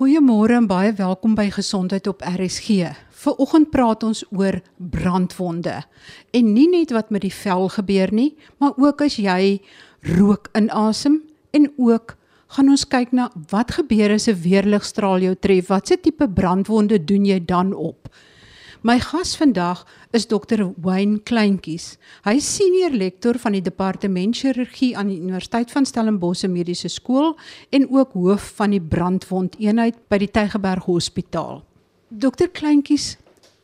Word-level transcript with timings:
Goeiemôre 0.00 0.54
en 0.56 0.64
baie 0.64 0.94
welkom 0.96 1.34
by 1.36 1.50
Gesondheid 1.52 2.06
op 2.08 2.22
RSG. 2.24 2.86
Vanoggend 3.20 3.66
praat 3.68 4.00
ons 4.08 4.22
oor 4.32 4.56
brandwonde. 4.80 5.74
En 6.32 6.46
nie 6.54 6.64
net 6.72 6.94
wat 6.96 7.10
met 7.12 7.20
die 7.26 7.34
vel 7.42 7.68
gebeur 7.68 8.08
nie, 8.08 8.30
maar 8.56 8.72
ook 8.80 9.04
as 9.04 9.18
jy 9.20 9.58
rook 10.16 10.48
inasem 10.56 11.18
en 11.52 11.68
ook 11.76 12.16
gaan 12.56 12.72
ons 12.72 12.86
kyk 12.88 13.12
na 13.12 13.28
wat 13.52 13.76
gebeur 13.76 14.16
as 14.16 14.28
'n 14.32 14.40
weerligstraal 14.40 15.20
jou 15.20 15.34
tref. 15.36 15.68
Watse 15.68 16.00
tipe 16.00 16.28
brandwonde 16.28 17.04
doen 17.04 17.26
jy 17.26 17.44
dan 17.44 17.74
op? 17.74 18.08
My 18.82 18.96
gas 18.96 19.36
vandag 19.36 19.82
is 20.10 20.24
Dr. 20.24 20.70
Wayne 20.80 21.18
Kleintjies. 21.20 21.98
Hy 22.24 22.38
is 22.38 22.46
senior 22.48 22.94
lektor 22.96 23.36
van 23.36 23.52
die 23.52 23.60
departement 23.60 24.38
chirurgie 24.38 24.94
aan 24.96 25.10
die 25.12 25.18
Universiteit 25.20 25.68
van 25.68 25.84
Stellenbosch 25.84 26.46
Mediese 26.48 26.88
Skool 26.88 27.34
en 27.76 27.84
ook 27.92 28.16
hoof 28.16 28.46
van 28.56 28.72
die 28.72 28.80
brandwondeenheid 28.80 29.98
by 30.08 30.22
die 30.24 30.30
Tygerberg 30.32 30.88
Hospitaal. 30.88 31.60
Dr. 32.08 32.48
Kleintjies, 32.48 33.18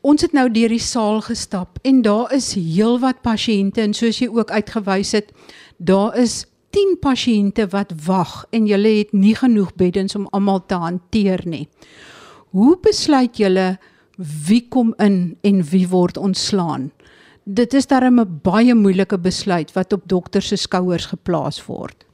ons 0.05 0.21
het 0.21 0.37
nou 0.37 0.51
deur 0.53 0.77
die 0.77 0.85
saal 0.85 1.25
gestap 1.25 1.81
en 1.81 2.05
daar 2.05 2.37
is 2.37 2.53
heelwat 2.53 3.25
pasiënte 3.25 3.87
en 3.89 3.97
soos 3.97 4.21
jy 4.21 4.29
ook 4.29 4.53
uitgewys 4.53 5.17
het, 5.17 5.33
daar 5.81 6.13
is 6.21 6.43
10 6.77 6.99
pasiënte 7.01 7.71
wat 7.73 7.97
wag 8.05 8.43
en 8.53 8.69
julle 8.69 8.99
het 9.01 9.17
nie 9.17 9.33
genoeg 9.33 9.73
beddens 9.81 10.13
om 10.13 10.29
almal 10.37 10.61
te 10.69 10.77
hanteer 10.77 11.49
nie. 11.49 11.65
Hoe 12.53 12.75
besluit 12.85 13.41
julle 13.41 13.79
wie 14.17 14.65
kom 14.69 14.95
in 14.99 15.37
en 15.41 15.63
wie 15.71 15.87
word 15.89 16.17
ontslaan. 16.17 16.91
Dit 17.45 17.75
is 17.75 17.87
darem 17.87 18.21
'n 18.21 18.41
baie 18.43 18.75
moeilike 18.75 19.19
besluit 19.19 19.73
wat 19.73 19.93
op 19.93 20.03
dokter 20.09 20.43
se 20.43 20.57
skouers 20.57 21.07
geplaas 21.07 21.67
word. 21.67 22.05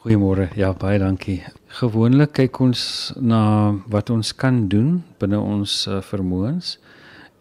Goeiemôre. 0.00 0.48
Ja, 0.56 0.72
baie 0.72 0.98
dankie. 0.98 1.42
Gewoonlik 1.66 2.32
kyk 2.32 2.60
ons 2.60 3.12
na 3.20 3.74
wat 3.88 4.10
ons 4.10 4.34
kan 4.34 4.68
doen 4.68 5.02
binne 5.18 5.38
ons 5.40 5.86
uh, 5.86 6.00
vermoëns 6.00 6.78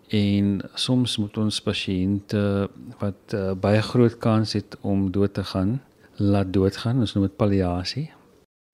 en 0.09 0.61
soms 0.73 1.17
moet 1.17 1.37
ons 1.37 1.61
pasiënte 1.61 2.69
wat 2.99 3.33
uh, 3.33 3.53
baie 3.53 3.81
groot 3.81 4.17
kans 4.17 4.53
het 4.53 4.75
om 4.81 5.11
dood 5.11 5.33
te 5.33 5.43
gaan, 5.43 5.79
laat 6.17 6.53
doodgaan. 6.53 6.99
Ons 6.99 7.13
noem 7.13 7.23
dit 7.23 7.37
palliasie. 7.37 8.09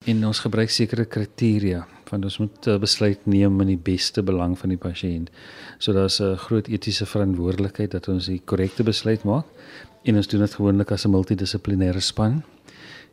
En 0.06 0.26
ons 0.26 0.38
gebruik 0.38 0.70
sekere 0.70 1.04
kriteria 1.04 1.86
want 2.10 2.24
ons 2.24 2.38
moet 2.38 2.66
uh, 2.66 2.78
besluit 2.78 3.26
neem 3.26 3.60
in 3.60 3.66
die 3.66 3.82
beste 3.92 4.22
belang 4.22 4.58
van 4.58 4.68
die 4.68 4.78
pasiënt. 4.78 5.30
So 5.78 5.92
daar's 5.92 6.20
'n 6.20 6.36
groot 6.36 6.68
etiese 6.68 7.06
verantwoordelikheid 7.06 7.90
dat 7.90 8.08
ons 8.08 8.26
die 8.26 8.42
korrekte 8.44 8.82
besluit 8.82 9.24
maak 9.24 9.46
en 10.04 10.16
ons 10.16 10.26
doen 10.26 10.40
dit 10.40 10.54
gewoonlik 10.54 10.90
as 10.90 11.04
'n 11.04 11.10
multidissiplinêre 11.10 12.00
span 12.00 12.42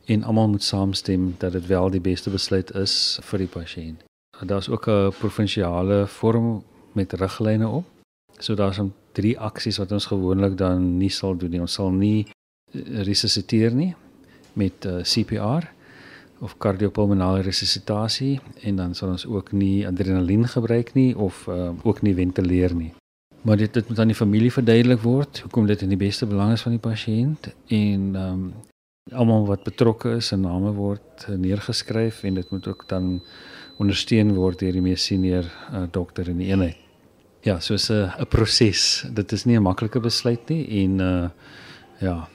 en 0.06 0.24
almal 0.24 0.48
moet 0.48 0.64
saamstem 0.64 1.36
dat 1.38 1.52
dit 1.52 1.68
wel 1.68 1.90
die 1.90 2.02
beste 2.02 2.30
besluit 2.30 2.76
is 2.76 3.20
vir 3.22 3.40
die 3.40 3.48
pasiënt. 3.48 4.04
Daar's 4.42 4.70
ook 4.70 4.88
'n 4.88 5.12
provinsiale 5.20 6.08
vorm 6.08 6.64
met 6.94 7.14
riglyne 7.14 7.68
op. 7.68 7.86
So 8.40 8.56
daar's 8.56 8.80
om 8.80 8.94
drie 9.12 9.40
aksies 9.40 9.78
wat 9.78 9.92
ons 9.92 10.06
gewoonlik 10.06 10.58
dan 10.58 10.98
nie 10.98 11.10
sal 11.10 11.38
doen 11.38 11.50
nie. 11.50 11.62
Ons 11.62 11.74
sal 11.74 11.92
nie 11.92 12.28
eh, 12.72 13.02
resusciteer 13.04 13.72
nie 13.72 13.96
met 14.54 14.86
uh, 14.86 15.00
eh, 15.00 15.04
CPR 15.04 15.70
of 16.44 16.58
kardiopulmonale 16.58 17.42
resuscitasie 17.42 18.40
en 18.68 18.76
dan 18.82 18.94
sal 18.98 19.14
ons 19.16 19.26
ook 19.26 19.52
nie 19.56 19.88
adrenalien 19.88 20.44
gebruik 20.48 20.94
nie 20.98 21.14
of 21.16 21.46
uh, 21.48 21.72
ook 21.84 22.02
nie 22.04 22.16
ventileer 22.16 22.76
nie. 22.76 22.92
Maar 23.44 23.58
dit 23.58 23.74
dit 23.74 23.90
moet 23.90 24.00
aan 24.00 24.12
die 24.12 24.20
familie 24.20 24.52
verduidelik 24.52 25.02
word 25.04 25.44
hoekom 25.46 25.68
dit 25.68 25.82
in 25.82 25.96
die 25.96 26.00
beste 26.00 26.28
belang 26.28 26.54
is 26.56 26.64
van 26.68 26.76
die 26.76 26.84
pasiënt 26.84 27.52
en 27.68 28.14
ehm 28.16 28.30
um, 28.30 28.54
almal 29.12 29.44
wat 29.46 29.66
betrokke 29.68 30.14
is 30.16 30.30
se 30.32 30.38
name 30.40 30.70
word 30.78 31.26
neergeskryf 31.28 32.22
en 32.24 32.38
dit 32.40 32.52
moet 32.52 32.68
ook 32.68 32.86
dan 32.88 33.18
ondersteun 33.84 34.32
word 34.38 34.62
deur 34.64 34.72
die 34.72 34.84
mees 34.86 35.04
senior 35.04 35.44
uh, 35.44 35.84
dokter 35.92 36.30
in 36.32 36.40
die 36.40 36.48
eenheid. 36.54 36.78
Ja, 37.44 37.60
so 37.60 37.76
'n 37.76 38.12
'n 38.20 38.28
proses. 38.30 39.06
Dit 39.12 39.32
is 39.32 39.46
nie 39.46 39.58
'n 39.58 39.64
maklike 39.64 40.00
besluit 40.00 40.50
nie 40.50 40.68
en 40.84 41.00
uh 41.00 41.30
ja, 42.00 42.28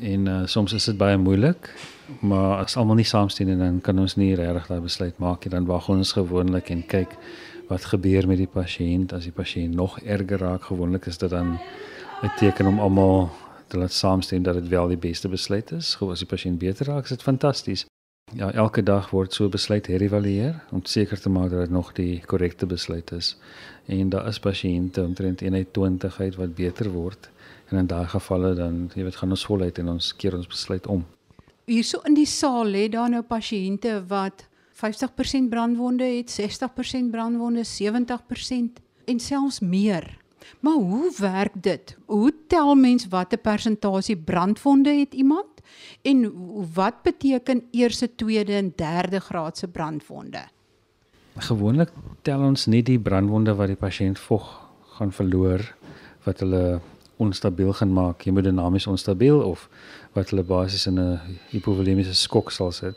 en 0.00 0.26
uh, 0.26 0.46
soms 0.46 0.72
is 0.72 0.84
dit 0.84 0.98
baie 0.98 1.16
moeilik 1.16 1.70
maar 2.20 2.64
as 2.64 2.76
almal 2.76 2.96
nie 2.98 3.06
saamstem 3.08 3.48
en 3.48 3.58
dan 3.58 3.80
kan 3.80 3.98
ons 3.98 4.16
nie 4.16 4.34
regtig 4.34 4.66
daai 4.66 4.80
besluit 4.80 5.18
maak 5.18 5.44
nie. 5.44 5.52
Dan 5.52 5.66
wag 5.66 5.88
ons 5.88 6.12
gewoonlik 6.12 6.70
en 6.70 6.86
kyk 6.86 7.16
wat 7.68 7.84
gebeur 7.92 8.26
met 8.26 8.40
die 8.40 8.48
pasiënt. 8.48 9.12
As 9.12 9.28
die 9.28 9.34
pasiënt 9.34 9.74
nog 9.74 9.98
erger 10.00 10.38
raak 10.38 10.70
gewoonlik 10.70 11.06
is 11.06 11.18
dit 11.18 11.30
dan 11.30 11.58
'n 12.22 12.30
teken 12.38 12.66
om 12.66 12.80
almal 12.80 13.30
te 13.68 13.78
laat 13.78 13.92
saamstem 13.92 14.42
dat 14.42 14.54
dit 14.54 14.68
wel 14.68 14.88
die 14.88 14.96
beste 14.96 15.28
besluit 15.28 15.72
is. 15.72 15.94
Gou 15.94 16.10
as 16.10 16.18
die 16.18 16.28
pasiënt 16.28 16.58
beter 16.58 16.86
raak 16.86 17.04
is 17.04 17.10
dit 17.16 17.22
fantasties 17.22 17.86
ja 18.36 18.52
elke 18.52 18.82
dag 18.82 19.10
word 19.10 19.32
so 19.32 19.48
besluit 19.48 19.86
herëvalueer 19.86 20.60
om 20.70 20.84
seker 20.84 21.20
te 21.20 21.30
maak 21.32 21.50
dat 21.50 21.60
dit 21.60 21.70
nog 21.70 21.92
die 21.96 22.20
korrekte 22.26 22.66
besluit 22.66 23.12
is. 23.12 23.36
En 23.86 24.08
daar 24.08 24.28
is 24.28 24.38
pasiënte 24.38 25.02
omtrent 25.02 25.40
120 25.40 26.20
uit 26.20 26.34
wat 26.36 26.54
beter 26.54 26.90
word. 26.90 27.30
En 27.68 27.78
in 27.78 27.86
daai 27.86 28.06
gevalle 28.06 28.54
dan 28.54 28.90
jy 28.94 29.02
weet 29.02 29.16
gaan 29.16 29.30
ons 29.30 29.46
voluit 29.46 29.78
en 29.78 29.88
ons 29.88 30.16
keer 30.16 30.36
ons 30.36 30.46
besluit 30.46 30.86
om 30.86 31.04
hierso 31.68 32.00
in 32.08 32.16
die 32.16 32.26
saal 32.28 32.66
lê 32.72 32.88
daar 32.92 33.10
nou 33.12 33.22
pasiënte 33.22 34.00
wat 34.08 34.46
50% 34.78 35.50
brandwonde 35.50 36.06
het, 36.06 36.30
60% 36.30 37.10
brandwonde, 37.12 37.64
70% 37.66 38.80
en 39.04 39.20
selfs 39.20 39.60
meer. 39.60 40.18
Maar 40.60 40.74
hoe 40.74 41.12
werk 41.18 41.52
dit? 41.62 41.96
Hoe 42.06 42.32
tel 42.46 42.74
mens 42.74 43.08
watter 43.08 43.38
persentasie 43.38 44.16
brandwonde 44.16 44.90
het 44.90 45.14
iemand 45.14 45.60
en 46.02 46.32
wat 46.74 47.02
beteken 47.02 47.64
eerste, 47.70 48.14
tweede 48.14 48.52
en 48.52 48.72
derde 48.76 49.20
graadse 49.20 49.68
brandwonde? 49.68 50.46
Gewoonlik 51.38 51.90
tel 52.22 52.42
ons 52.42 52.66
net 52.66 52.86
die 52.86 52.98
brandwonde 52.98 53.54
wat 53.54 53.70
die 53.70 53.78
pasiënt 53.78 54.18
vog 54.18 54.46
gaan 54.98 55.12
verloor 55.12 55.62
wat 56.24 56.40
hulle 56.42 56.80
onstabiel 57.18 57.72
gaan 57.72 57.92
maak, 57.92 58.22
hemodinamies 58.22 58.86
onstabiel 58.86 59.40
of 59.40 59.68
wat 60.16 60.30
hulle 60.30 60.42
basies 60.42 60.86
in 60.86 60.98
'n 60.98 61.20
hipovolemiese 61.50 62.14
skok 62.14 62.50
sal 62.50 62.72
sit. 62.72 62.96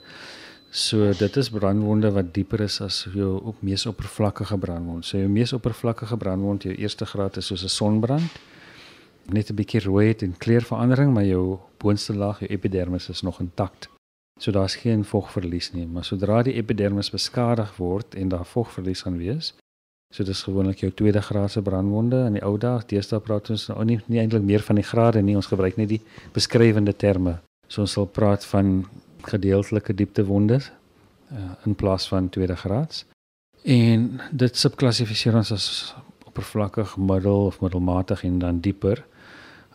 So 0.69 1.11
dit 1.13 1.35
is 1.35 1.49
brandwonde 1.49 2.11
wat 2.11 2.33
dieper 2.33 2.61
is 2.63 2.81
as 2.81 3.07
jou 3.13 3.41
op 3.43 3.61
mees 3.61 3.85
oppervlakkige 3.85 4.57
brandwond. 4.57 5.05
So 5.05 5.17
jou 5.17 5.29
mees 5.29 5.53
oppervlakkige 5.53 6.17
brandwond, 6.17 6.63
jou 6.63 6.75
eerste 6.75 7.05
graad 7.05 7.37
is 7.37 7.45
soos 7.45 7.63
'n 7.63 7.69
sonbrand. 7.69 8.31
Net 9.25 9.49
'n 9.49 9.55
bietjie 9.55 9.81
rooi 9.81 10.15
en 10.17 10.37
kleurverandering, 10.37 11.13
maar 11.13 11.25
jou 11.25 11.59
boonste 11.77 12.15
laag, 12.15 12.39
jou 12.39 12.49
epidermis 12.49 13.09
is 13.09 13.21
nog 13.21 13.39
intakt. 13.39 13.89
So 14.39 14.51
daar's 14.51 14.75
geen 14.75 15.03
vogverlies 15.05 15.71
nie, 15.71 15.87
maar 15.87 16.03
sodra 16.03 16.41
die 16.43 16.53
epidermis 16.53 17.09
beskadig 17.09 17.75
word 17.77 18.15
en 18.15 18.29
daar 18.29 18.45
vogverlies 18.45 19.01
gaan 19.01 19.17
wees, 19.17 19.53
So 20.11 20.27
dis 20.27 20.43
gewoonlik 20.43 20.81
jou 20.83 20.91
tweede 20.91 21.21
graadse 21.23 21.61
brandwonde 21.63 22.25
in 22.27 22.35
die 22.35 22.43
ou 22.43 22.57
dae. 22.59 22.83
Deesdae 22.87 23.21
praat 23.23 23.49
ons 23.53 23.69
nou 23.71 23.83
nie, 23.87 23.97
nie 24.11 24.19
eintlik 24.19 24.43
meer 24.43 24.63
van 24.67 24.75
die 24.75 24.83
grade 24.83 25.21
nie. 25.23 25.37
Ons 25.39 25.47
gebruik 25.47 25.77
net 25.79 25.87
die 25.93 26.01
beskrywende 26.35 26.91
terme. 26.91 27.37
So 27.71 27.85
ons 27.85 27.95
sal 27.95 28.09
praat 28.11 28.43
van 28.51 28.81
gedeeltelike 29.23 29.95
dieptewonde 29.95 30.59
uh, 30.59 31.53
in 31.65 31.77
plaas 31.79 32.09
van 32.11 32.27
tweede 32.29 32.59
graads. 32.59 33.05
En 33.63 34.19
dit 34.35 34.57
subklassifiseer 34.57 35.37
ons 35.39 35.53
as 35.55 35.69
oppervlakkig, 36.27 36.97
middel 36.99 37.47
of 37.47 37.61
middelmatig 37.63 38.25
en 38.27 38.39
dan 38.43 38.59
dieper. 38.59 39.05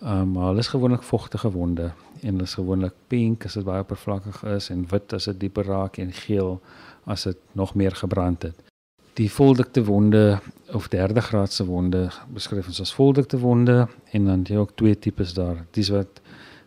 Um, 0.02 0.34
maar 0.34 0.50
hulle 0.50 0.60
is 0.60 0.68
gewoonlik 0.68 1.06
vogtige 1.08 1.48
wonde 1.54 1.94
en 2.20 2.34
hulle 2.34 2.44
is 2.44 2.58
gewoonlik 2.58 2.92
pink 3.08 3.48
as 3.48 3.56
dit 3.56 3.64
baie 3.64 3.80
oppervlakkig 3.80 4.42
is 4.52 4.68
en 4.68 4.84
wit 4.90 5.16
as 5.16 5.30
dit 5.32 5.46
dieper 5.46 5.64
raak 5.64 5.96
en 6.02 6.12
geel 6.12 6.58
as 7.08 7.24
dit 7.24 7.38
nog 7.56 7.72
meer 7.74 7.96
gebrand 7.96 8.44
het 8.50 8.66
die 9.16 9.30
voldikte 9.32 9.84
wonde 9.84 10.38
of 10.72 10.88
derde 10.88 11.20
graadse 11.20 11.64
wonde 11.64 12.08
beskryf 12.34 12.66
ons 12.68 12.80
as 12.84 12.92
voldikte 12.94 13.38
wonde 13.40 13.86
en 14.12 14.28
dan 14.28 14.42
jy 14.44 14.58
ook 14.60 14.74
twee 14.76 14.98
tipes 14.98 15.32
daar. 15.34 15.62
Dis 15.72 15.88
wat 15.94 16.20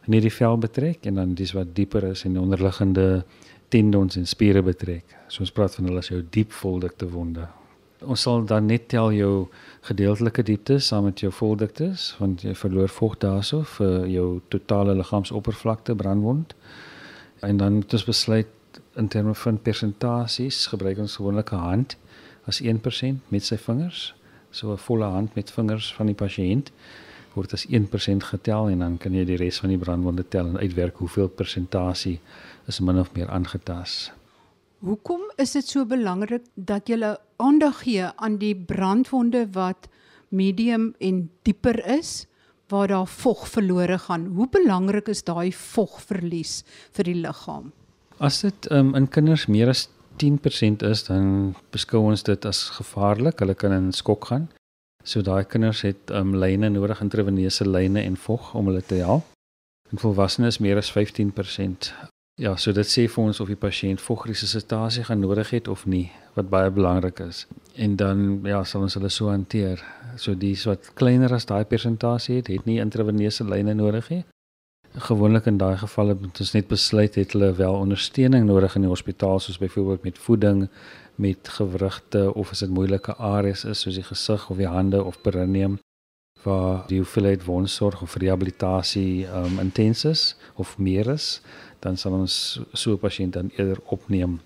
net 0.09 0.25
die 0.25 0.33
vel 0.33 0.57
betrek 0.57 1.05
en 1.05 1.19
dan 1.21 1.35
dis 1.37 1.53
wat 1.53 1.75
dieper 1.77 2.07
is 2.09 2.25
en 2.25 2.39
onderliggende 2.41 3.23
tendons 3.69 4.17
en 4.17 4.25
spiere 4.25 4.63
betrek. 4.65 5.05
So 5.27 5.45
ons 5.45 5.53
praat 5.53 5.77
van 5.77 5.91
hulle 5.91 6.01
as 6.01 6.09
jou 6.09 6.23
diep 6.25 6.55
voldikte 6.55 7.09
wonde. 7.13 7.45
Ons 8.01 8.23
sal 8.25 8.45
dan 8.47 8.65
net 8.71 8.87
tel 8.89 9.11
jou 9.13 9.33
gedeeltelike 9.85 10.43
diepte 10.47 10.79
saam 10.79 11.09
met 11.09 11.21
jou 11.21 11.31
voldiktes 11.35 12.13
want 12.17 12.41
jy 12.47 12.55
verloor 12.57 12.89
vog 12.89 13.17
daarso 13.21 13.61
vir 13.77 14.07
jou 14.09 14.27
totale 14.49 14.95
liggaamsoppervlakte 14.97 15.95
brandwond. 15.95 16.55
En 17.45 17.61
dan 17.61 17.81
moet 17.81 17.93
ons 17.93 18.09
besluit 18.09 18.55
in 18.97 19.07
terme 19.07 19.35
van 19.35 19.61
persentasies 19.61 20.65
gebruik 20.71 20.97
ons 20.97 21.19
gewoonlik 21.19 21.51
'n 21.53 21.65
hand 21.69 21.97
as 22.49 22.61
1% 22.65 23.29
met 23.33 23.45
sy 23.45 23.57
vingers. 23.57 24.13
So 24.51 24.73
'n 24.73 24.77
volle 24.77 25.05
hand 25.05 25.35
met 25.35 25.51
vingers 25.51 25.93
van 25.93 26.05
die 26.09 26.17
pasiënt 26.17 26.71
word 27.35 27.53
as 27.53 27.65
1% 27.69 28.23
getel 28.23 28.69
en 28.73 28.79
dan 28.83 28.97
kan 28.97 29.13
jy 29.13 29.25
die 29.25 29.37
res 29.37 29.59
van 29.61 29.69
die 29.69 29.81
brandwonde 29.81 30.25
tel 30.27 30.47
en 30.49 30.57
uitwerk 30.57 30.97
hoeveel 30.97 31.29
persentasie 31.29 32.19
is 32.67 32.79
min 32.79 32.99
of 32.99 33.13
meer 33.13 33.29
aangetast. 33.29 34.11
Hoekom 34.79 35.25
is 35.37 35.51
dit 35.57 35.67
so 35.67 35.85
belangrik 35.85 36.45
dat 36.55 36.87
jy 36.87 37.15
aandag 37.37 37.83
gee 37.83 38.07
aan 38.15 38.37
die 38.39 38.55
brandwonde 38.55 39.45
wat 39.51 39.89
medium 40.29 40.93
en 40.99 41.29
dieper 41.43 41.81
is 41.99 42.25
waar 42.69 42.87
daar 42.87 43.07
vog 43.07 43.47
verlore 43.49 43.97
gaan? 43.97 44.25
Hoe 44.37 44.47
belangrik 44.49 45.09
is 45.09 45.23
daai 45.23 45.51
vogverlies 45.51 46.63
vir 46.95 47.09
die 47.09 47.17
liggaam? 47.19 47.73
As 48.19 48.41
dit 48.41 48.71
um, 48.71 48.93
in 48.95 49.07
kinders 49.07 49.47
meer 49.47 49.71
as 49.71 49.87
10% 50.23 50.85
is, 50.87 51.03
dan 51.07 51.55
beskou 51.73 52.03
ons 52.11 52.23
dit 52.23 52.45
as 52.45 52.63
gevaarlik. 52.77 53.39
Hulle 53.39 53.55
kan 53.55 53.75
in 53.75 53.91
skok 53.95 54.31
gaan. 54.31 54.49
So 55.03 55.23
daai 55.23 55.45
kinders 55.47 55.81
het 55.87 56.11
um, 56.11 56.35
lyne 56.35 56.69
nodig, 56.69 57.01
intraveneuse 57.01 57.65
lyne 57.65 58.03
en 58.03 58.17
vog 58.17 58.53
om 58.53 58.67
hulle 58.69 58.83
te 58.85 58.99
help. 58.99 59.27
En 59.89 60.01
volwassenes 60.01 60.59
meer 60.59 60.77
as 60.77 60.91
15%. 60.93 61.93
Ja, 62.39 62.53
so 62.55 62.71
dit 62.71 62.87
sê 62.87 63.03
vir 63.11 63.23
ons 63.25 63.39
of 63.43 63.49
die 63.51 63.59
pasiënt 63.59 63.99
vogresusitasie 63.99 65.03
gaan 65.07 65.19
nodig 65.19 65.49
het 65.51 65.67
of 65.67 65.85
nie, 65.91 66.05
wat 66.37 66.47
baie 66.51 66.69
belangrik 66.71 67.19
is. 67.25 67.45
En 67.75 67.97
dan 67.99 68.39
ja, 68.47 68.61
sal 68.63 68.85
ons 68.87 68.95
hulle 68.95 69.09
so 69.11 69.27
hanteer. 69.27 69.81
So 70.15 70.37
dis 70.39 70.63
wat 70.69 70.93
kleiner 70.99 71.33
as 71.35 71.49
daai 71.49 71.65
persentasie 71.67 72.37
het, 72.39 72.51
het 72.53 72.69
nie 72.69 72.79
intraveneuse 72.79 73.43
lyne 73.43 73.75
nodig 73.75 74.07
nie. 74.13 74.21
Gewoonlik 74.97 75.45
in 75.45 75.57
daai 75.57 75.77
gevalle 75.77 76.15
moet 76.19 76.39
ons 76.39 76.51
net 76.53 76.67
besluit 76.67 77.15
het 77.15 77.33
hulle 77.35 77.51
wel 77.53 77.73
ondersteuning 77.73 78.45
nodig 78.45 78.75
in 78.75 78.81
die 78.81 78.89
hospitaal 78.89 79.39
soos 79.39 79.57
byvoorbeeld 79.61 80.03
met 80.03 80.17
voeding, 80.17 80.69
met 81.15 81.47
gewrigte 81.47 82.33
of 82.33 82.51
as 82.51 82.59
dit 82.59 82.69
moeilike 82.69 83.15
areas 83.15 83.65
is 83.65 83.83
soos 83.85 83.95
die 83.95 84.03
gesig 84.03 84.49
of 84.49 84.57
die 84.57 84.67
hande 84.67 85.03
of 85.03 85.21
perineum 85.21 85.77
waar 86.43 86.83
die 86.87 86.97
hoeveelheid 86.97 87.43
woonsorg 87.45 88.01
of 88.01 88.15
rehabilitasie 88.15 89.27
um, 89.27 89.59
intens 89.59 90.05
is 90.05 90.35
of 90.55 90.77
meer 90.77 91.07
is, 91.11 91.41
dan 91.79 91.97
sal 91.97 92.15
ons 92.15 92.59
so 92.73 92.93
'n 92.93 92.99
pasiënt 92.99 93.33
dan 93.33 93.51
eerder 93.57 93.79
opneem. 93.85 94.39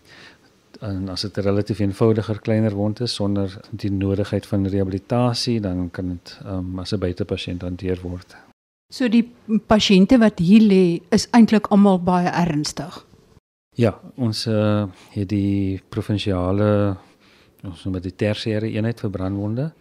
En 0.82 1.10
as 1.10 1.22
dit 1.22 1.38
'n 1.38 1.42
relatief 1.42 1.80
eenvoudiger 1.80 2.40
kleiner 2.40 2.74
wond 2.74 3.00
is 3.00 3.14
sonder 3.14 3.60
die 3.70 3.92
nodigheid 3.92 4.46
van 4.46 4.68
rehabilitasie, 4.68 5.62
dan 5.62 5.92
kan 5.92 6.10
dit 6.10 6.40
um, 6.46 6.80
as 6.80 6.94
'n 6.94 7.00
buitepasiënt 7.00 7.62
hanteer 7.62 8.00
word. 8.02 8.36
So 8.94 9.10
die 9.10 9.24
pasiënte 9.66 10.20
wat 10.22 10.38
hier 10.44 10.62
lê 10.62 10.84
is 11.16 11.26
eintlik 11.34 11.72
almal 11.74 11.98
baie 12.06 12.30
ernstig. 12.30 13.00
Ja, 13.74 13.96
ons 14.22 14.44
uh, 14.46 14.86
het 15.16 15.32
die 15.32 15.80
provinsiale 15.90 16.68
ons 17.66 17.86
noem 17.88 17.98
dit 18.04 18.14
tersiêre 18.20 18.68
eenheid 18.70 19.00
vir 19.02 19.12
brandwonde 19.16 19.72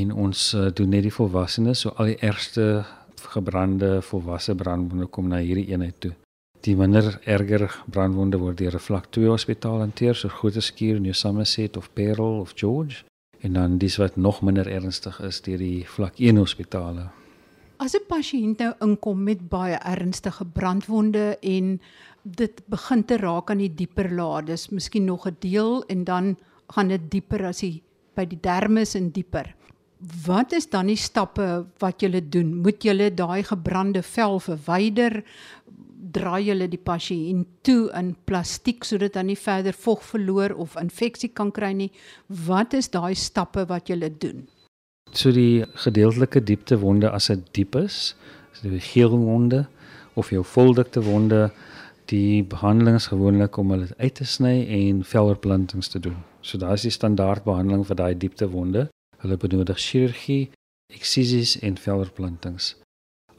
en 0.00 0.10
ons 0.10 0.40
uh, 0.56 0.70
doen 0.74 0.90
net 0.90 1.04
die 1.06 1.14
volwassenes, 1.14 1.84
so 1.84 1.92
al 1.94 2.10
die 2.10 2.16
ergste 2.26 2.82
gebrande 3.36 4.00
volwasse 4.02 4.56
brandwonde 4.58 5.06
kom 5.14 5.28
na 5.30 5.38
hierdie 5.44 5.68
eenheid 5.70 6.00
toe. 6.02 6.14
Die 6.66 6.74
minder 6.74 7.20
erger 7.22 7.68
brandwonde 7.92 8.40
word 8.42 8.58
deur 8.58 8.74
'n 8.74 8.82
vlak 8.82 9.06
2 9.14 9.28
hospitaal 9.30 9.84
hanteer, 9.84 10.14
so 10.14 10.28
groot 10.28 10.58
skuur 10.58 10.96
in 10.96 11.14
Somerset 11.14 11.76
of 11.76 11.92
Parel 11.94 12.40
of 12.40 12.56
George 12.56 13.04
en 13.40 13.52
dan 13.52 13.78
dis 13.78 13.96
wat 13.96 14.16
nog 14.16 14.42
minder 14.42 14.66
ernstig 14.66 15.20
is 15.20 15.40
deur 15.40 15.58
die 15.58 15.86
vlak 15.86 16.18
1 16.18 16.36
hospitale. 16.36 17.06
As 17.76 17.92
'n 17.94 18.08
pasiënt 18.08 18.58
nou 18.58 18.72
inkom 18.80 19.22
met 19.22 19.40
baie 19.52 19.76
ernstige 19.84 20.44
brandwonde 20.44 21.36
en 21.42 21.80
dit 22.22 22.62
begin 22.72 23.04
te 23.04 23.16
raak 23.20 23.50
aan 23.50 23.60
die 23.60 23.74
dieper 23.74 24.08
laag, 24.12 24.46
dis 24.46 24.70
miskien 24.70 25.04
nog 25.04 25.26
'n 25.26 25.36
deel 25.40 25.84
en 25.86 26.04
dan 26.04 26.36
gaan 26.72 26.88
dit 26.88 27.10
dieper 27.10 27.44
as 27.44 27.60
die 27.60 27.82
by 28.14 28.24
die 28.24 28.40
dermis 28.40 28.94
en 28.94 29.10
dieper. 29.10 29.54
Wat 30.26 30.52
is 30.52 30.70
dan 30.70 30.86
die 30.86 30.96
stappe 30.96 31.66
wat 31.78 32.00
jy 32.00 32.28
doen? 32.28 32.62
Moet 32.62 32.82
jy 32.82 33.14
daai 33.14 33.42
gebrande 33.42 34.02
vel 34.02 34.40
verwyder? 34.40 35.24
Draai 36.12 36.44
jy 36.44 36.66
die 36.68 36.84
pasiënt 36.84 37.46
toe 37.62 37.90
in 37.92 38.16
plastiek 38.24 38.84
sodat 38.84 39.14
hy 39.14 39.22
nie 39.22 39.36
verder 39.36 39.72
vog 39.72 40.02
verloor 40.02 40.54
of 40.54 40.76
infeksie 40.76 41.28
kan 41.28 41.52
kry 41.52 41.72
nie? 41.72 41.92
Wat 42.26 42.72
is 42.72 42.88
daai 42.88 43.14
stappe 43.14 43.66
wat 43.66 43.88
jy 43.88 44.08
doen? 44.18 44.48
So 45.16 45.32
die 45.32 45.64
gedeeltelike 45.80 46.42
diepte 46.44 46.76
wonde 46.82 47.08
as 47.10 47.30
dit 47.32 47.44
diep 47.56 47.76
is, 47.80 48.14
so 48.52 48.68
die 48.68 48.82
geelwonde 48.84 49.62
of 50.14 50.28
jou 50.32 50.42
voldikte 50.44 51.00
wonde, 51.06 51.48
die 52.12 52.44
behandeling 52.44 52.98
is 53.00 53.08
gewoonlik 53.08 53.56
om 53.56 53.72
hulle 53.72 53.88
uit 53.96 54.14
te 54.20 54.26
sny 54.28 54.58
en 54.76 55.00
veloorplantings 55.04 55.88
te 55.88 56.00
doen. 56.04 56.18
So 56.44 56.60
daai 56.60 56.74
is 56.76 56.84
die 56.86 56.94
standaard 56.94 57.46
behandeling 57.48 57.86
vir 57.88 57.98
daai 57.98 58.12
diepte 58.14 58.50
wonde. 58.52 58.86
Hulle 59.24 59.40
benodig 59.40 59.80
chirurgie, 59.80 60.50
eksisies 60.92 61.56
en 61.64 61.80
veloorplantings. 61.80 62.74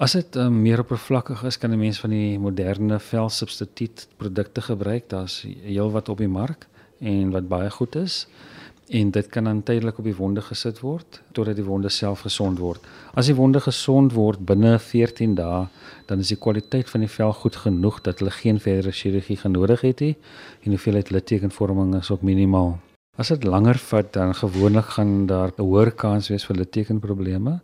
As 0.02 0.18
dit 0.18 0.36
um, 0.42 0.58
meer 0.66 0.82
oppervlakkig 0.82 1.46
is, 1.46 1.58
kan 1.62 1.72
'n 1.72 1.80
mens 1.80 2.02
van 2.02 2.10
die 2.10 2.40
moderne 2.40 3.00
velsubstituut 3.00 4.08
produkte 4.18 4.62
gebruik. 4.62 5.10
Daar's 5.10 5.46
heelwat 5.46 6.10
op 6.10 6.18
die 6.18 6.28
mark 6.28 6.68
en 7.00 7.32
wat 7.32 7.48
baie 7.48 7.70
goed 7.70 7.96
is 7.96 8.26
en 8.90 9.12
dit 9.12 9.28
kan 9.28 9.44
dan 9.44 9.64
tydelik 9.64 9.98
op 10.00 10.06
die 10.08 10.16
wonde 10.16 10.42
gesit 10.42 10.80
word 10.80 11.20
totdat 11.36 11.56
die 11.60 11.66
wonde 11.66 11.90
self 11.90 12.24
gesond 12.24 12.60
word. 12.60 12.84
As 13.14 13.28
die 13.28 13.36
wonde 13.36 13.60
gesond 13.60 14.14
word 14.16 14.46
binne 14.48 14.78
14 14.80 15.36
dae, 15.36 15.66
dan 16.08 16.24
is 16.24 16.32
die 16.32 16.40
kwaliteit 16.40 16.90
van 16.90 17.04
die 17.04 17.12
vel 17.12 17.34
goed 17.34 17.56
genoeg 17.66 18.02
dat 18.06 18.20
hulle 18.20 18.32
geen 18.32 18.60
verdere 18.64 18.92
chirurgie 18.96 19.38
genodig 19.44 19.84
het 19.84 20.04
nie 20.06 20.16
en 20.64 20.76
hoeveelheid 20.76 21.12
littekenvorming 21.12 21.96
is 22.00 22.12
ook 22.12 22.24
minimaal. 22.24 22.78
As 23.18 23.34
dit 23.34 23.44
langer 23.44 23.80
vat, 23.82 24.14
dan 24.14 24.36
gewoonlik 24.38 24.94
gaan 24.96 25.26
daar 25.26 25.52
'n 25.58 25.62
hoër 25.62 25.92
kans 25.92 26.30
wees 26.30 26.46
vir 26.46 26.56
littekenprobleme 26.56 27.60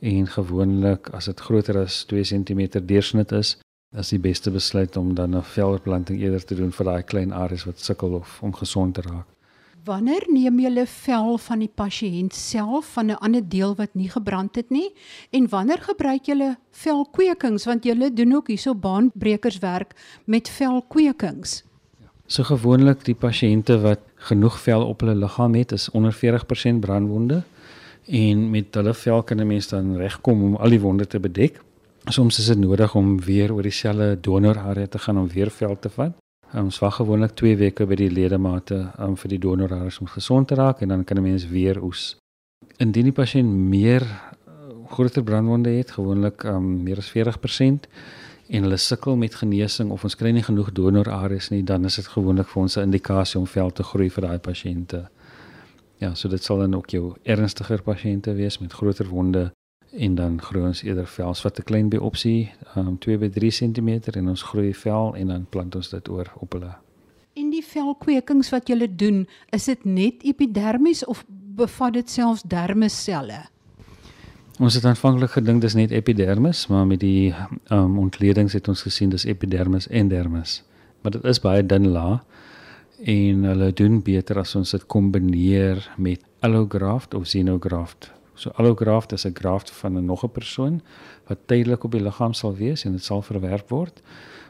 en 0.00 0.26
gewoonlik 0.26 1.10
as 1.12 1.24
dit 1.24 1.40
groter 1.40 1.78
as 1.78 2.04
2 2.04 2.22
cm 2.22 2.86
deursnit 2.86 3.32
is, 3.32 3.58
is 3.96 4.08
die 4.08 4.18
beste 4.18 4.50
besluit 4.50 4.96
om 4.96 5.14
dan 5.14 5.36
'n 5.36 5.42
veloorplanting 5.42 6.20
eerder 6.20 6.44
te 6.44 6.54
doen 6.54 6.72
vir 6.72 6.84
daai 6.84 7.02
klein 7.02 7.32
areas 7.32 7.64
wat 7.64 7.80
sukkel 7.80 8.14
of 8.14 8.42
om 8.42 8.54
gesond 8.54 8.94
te 8.94 9.02
raak. 9.02 9.31
Wanneer 9.82 10.22
neem 10.30 10.60
jy 10.60 10.68
hulle 10.68 10.84
vel 10.86 11.38
van 11.42 11.62
die 11.64 11.70
pasiënt 11.80 12.36
self 12.38 12.92
van 12.94 13.10
'n 13.10 13.18
ander 13.18 13.42
deel 13.42 13.74
wat 13.74 13.94
nie 13.98 14.08
gebrand 14.08 14.54
het 14.54 14.70
nie 14.70 14.94
en 15.30 15.48
wanneer 15.48 15.82
gebruik 15.82 16.26
jy 16.26 16.54
velkwekings 16.70 17.64
want 17.64 17.84
jy 17.84 18.10
doen 18.14 18.34
ook 18.34 18.48
hierso 18.48 18.74
baanbrekerswerk 18.74 19.96
met 20.24 20.48
velkwekings. 20.48 21.64
So 22.26 22.42
gewoonlik 22.42 23.04
die 23.04 23.14
pasiënte 23.14 23.80
wat 23.80 24.00
genoeg 24.14 24.60
vel 24.60 24.86
op 24.86 25.00
hulle 25.00 25.14
liggaam 25.14 25.54
het 25.54 25.72
is 25.72 25.90
onder 25.90 26.12
40% 26.12 26.80
brandwonde 26.80 27.42
en 28.06 28.50
met 28.50 28.74
hulle 28.74 28.94
vel 28.94 29.22
kan 29.22 29.40
'n 29.40 29.46
mens 29.46 29.68
dan 29.68 29.96
regkom 29.96 30.42
om 30.42 30.56
al 30.56 30.70
die 30.70 30.80
wonde 30.80 31.06
te 31.06 31.18
bedek. 31.18 31.60
Soms 32.04 32.38
is 32.38 32.46
dit 32.46 32.58
nodig 32.58 32.94
om 32.94 33.20
weer 33.20 33.52
oor 33.52 33.62
dieselfde 33.62 34.20
donorarea 34.20 34.86
te 34.86 34.98
gaan 34.98 35.18
om 35.18 35.28
weer 35.28 35.50
vel 35.50 35.78
te 35.78 35.88
vat. 35.88 36.21
Ons 36.52 36.78
wag 36.78 36.98
gewoonlik 37.00 37.32
2 37.40 37.56
weke 37.56 37.86
by 37.88 37.96
die 37.96 38.10
ledemate 38.12 38.90
um, 39.00 39.14
vir 39.16 39.30
die 39.32 39.38
donorhare 39.40 39.88
om 40.04 40.08
gesond 40.12 40.50
te 40.50 40.58
raak 40.58 40.82
en 40.84 40.88
dan 40.88 41.04
kan 41.04 41.16
'n 41.16 41.22
mens 41.22 41.46
weer 41.48 41.80
oes. 41.82 42.16
Indien 42.76 43.04
die 43.08 43.12
pasiënt 43.12 43.48
meer 43.48 44.02
uh, 44.02 44.84
groter 44.90 45.22
brandwonde 45.22 45.70
het, 45.70 45.90
gewoonlik 45.90 46.44
um, 46.44 46.82
meer 46.82 46.98
as 46.98 47.08
40% 47.08 47.88
en 48.48 48.62
hulle 48.62 48.76
sukkel 48.76 49.16
met 49.16 49.34
genesing 49.34 49.90
of 49.90 50.04
ons 50.04 50.14
kry 50.14 50.30
nie 50.30 50.42
genoeg 50.42 50.72
donorareas 50.72 51.48
nie, 51.48 51.62
dan 51.62 51.84
is 51.84 51.96
dit 51.96 52.06
gewoonlik 52.06 52.48
vir 52.48 52.62
ons 52.62 52.76
'n 52.76 52.80
indikasie 52.82 53.40
om 53.40 53.46
vel 53.46 53.70
te 53.70 53.82
groei 53.82 54.10
vir 54.10 54.22
daai 54.22 54.38
pasiënte. 54.38 55.08
Ja, 55.98 56.14
so 56.14 56.28
dit 56.28 56.44
sal 56.44 56.58
dan 56.58 56.74
ook 56.74 56.90
jou 56.90 57.14
ernstiger 57.22 57.82
pasiënte 57.82 58.34
wees 58.34 58.58
met 58.58 58.72
groter 58.72 59.08
wonde 59.08 59.52
en 59.92 60.14
dan 60.14 60.40
groei 60.40 60.64
ons 60.66 60.82
eerder 60.82 61.06
vels 61.06 61.42
wat 61.42 61.58
'n 61.58 61.62
klein 61.62 61.88
biopsie, 61.88 62.52
um 62.76 62.98
2 62.98 63.18
by 63.18 63.28
3 63.28 63.50
cm 63.50 63.88
en 64.16 64.28
ons 64.28 64.42
groei 64.42 64.74
vel 64.74 65.14
en 65.16 65.26
dan 65.26 65.46
plant 65.50 65.74
ons 65.74 65.88
dit 65.88 66.08
oor 66.08 66.32
op 66.34 66.52
hulle. 66.52 66.74
En 67.34 67.50
die 67.50 67.64
velkwekings 67.64 68.50
wat 68.50 68.68
jy 68.68 68.88
doen, 68.96 69.26
is 69.50 69.64
dit 69.64 69.84
net 69.84 70.22
epidermis 70.22 71.04
of 71.04 71.24
bevat 71.28 71.92
dit 71.92 72.10
selfs 72.10 72.42
dermisselle? 72.42 73.48
Ons 74.60 74.74
het 74.74 74.84
aanvanklik 74.84 75.30
gedink 75.30 75.60
dis 75.60 75.74
net 75.74 75.90
epidermis, 75.90 76.66
maar 76.66 76.86
met 76.86 77.00
die 77.00 77.34
um 77.70 77.98
ontledings 77.98 78.52
het 78.52 78.68
ons 78.68 78.82
gesien 78.82 79.10
dis 79.10 79.24
epidermis 79.24 79.88
en 79.88 80.08
dermis. 80.08 80.62
Maar 81.02 81.12
dit 81.12 81.24
is 81.24 81.40
baie 81.40 81.66
dun 81.66 81.88
laag 81.88 82.20
en 83.02 83.44
hulle 83.44 83.72
doen 83.72 84.02
beter 84.02 84.38
as 84.38 84.54
ons 84.54 84.70
dit 84.70 84.86
kombineer 84.86 85.90
met 85.96 86.20
allograft 86.40 87.14
of 87.14 87.22
xenograft 87.22 88.12
So 88.42 88.50
allograft 88.58 89.12
is 89.12 89.24
'n 89.24 89.34
graft 89.34 89.70
van 89.70 89.92
'n 89.96 90.04
nog 90.04 90.24
'n 90.24 90.30
persoon 90.30 90.82
wat 91.26 91.38
tydelik 91.46 91.84
op 91.84 91.90
die 91.90 92.02
liggaam 92.02 92.32
sal 92.32 92.54
wees 92.54 92.84
en 92.84 92.92
dit 92.92 93.04
sal 93.04 93.22
verwerp 93.22 93.68
word. 93.68 94.02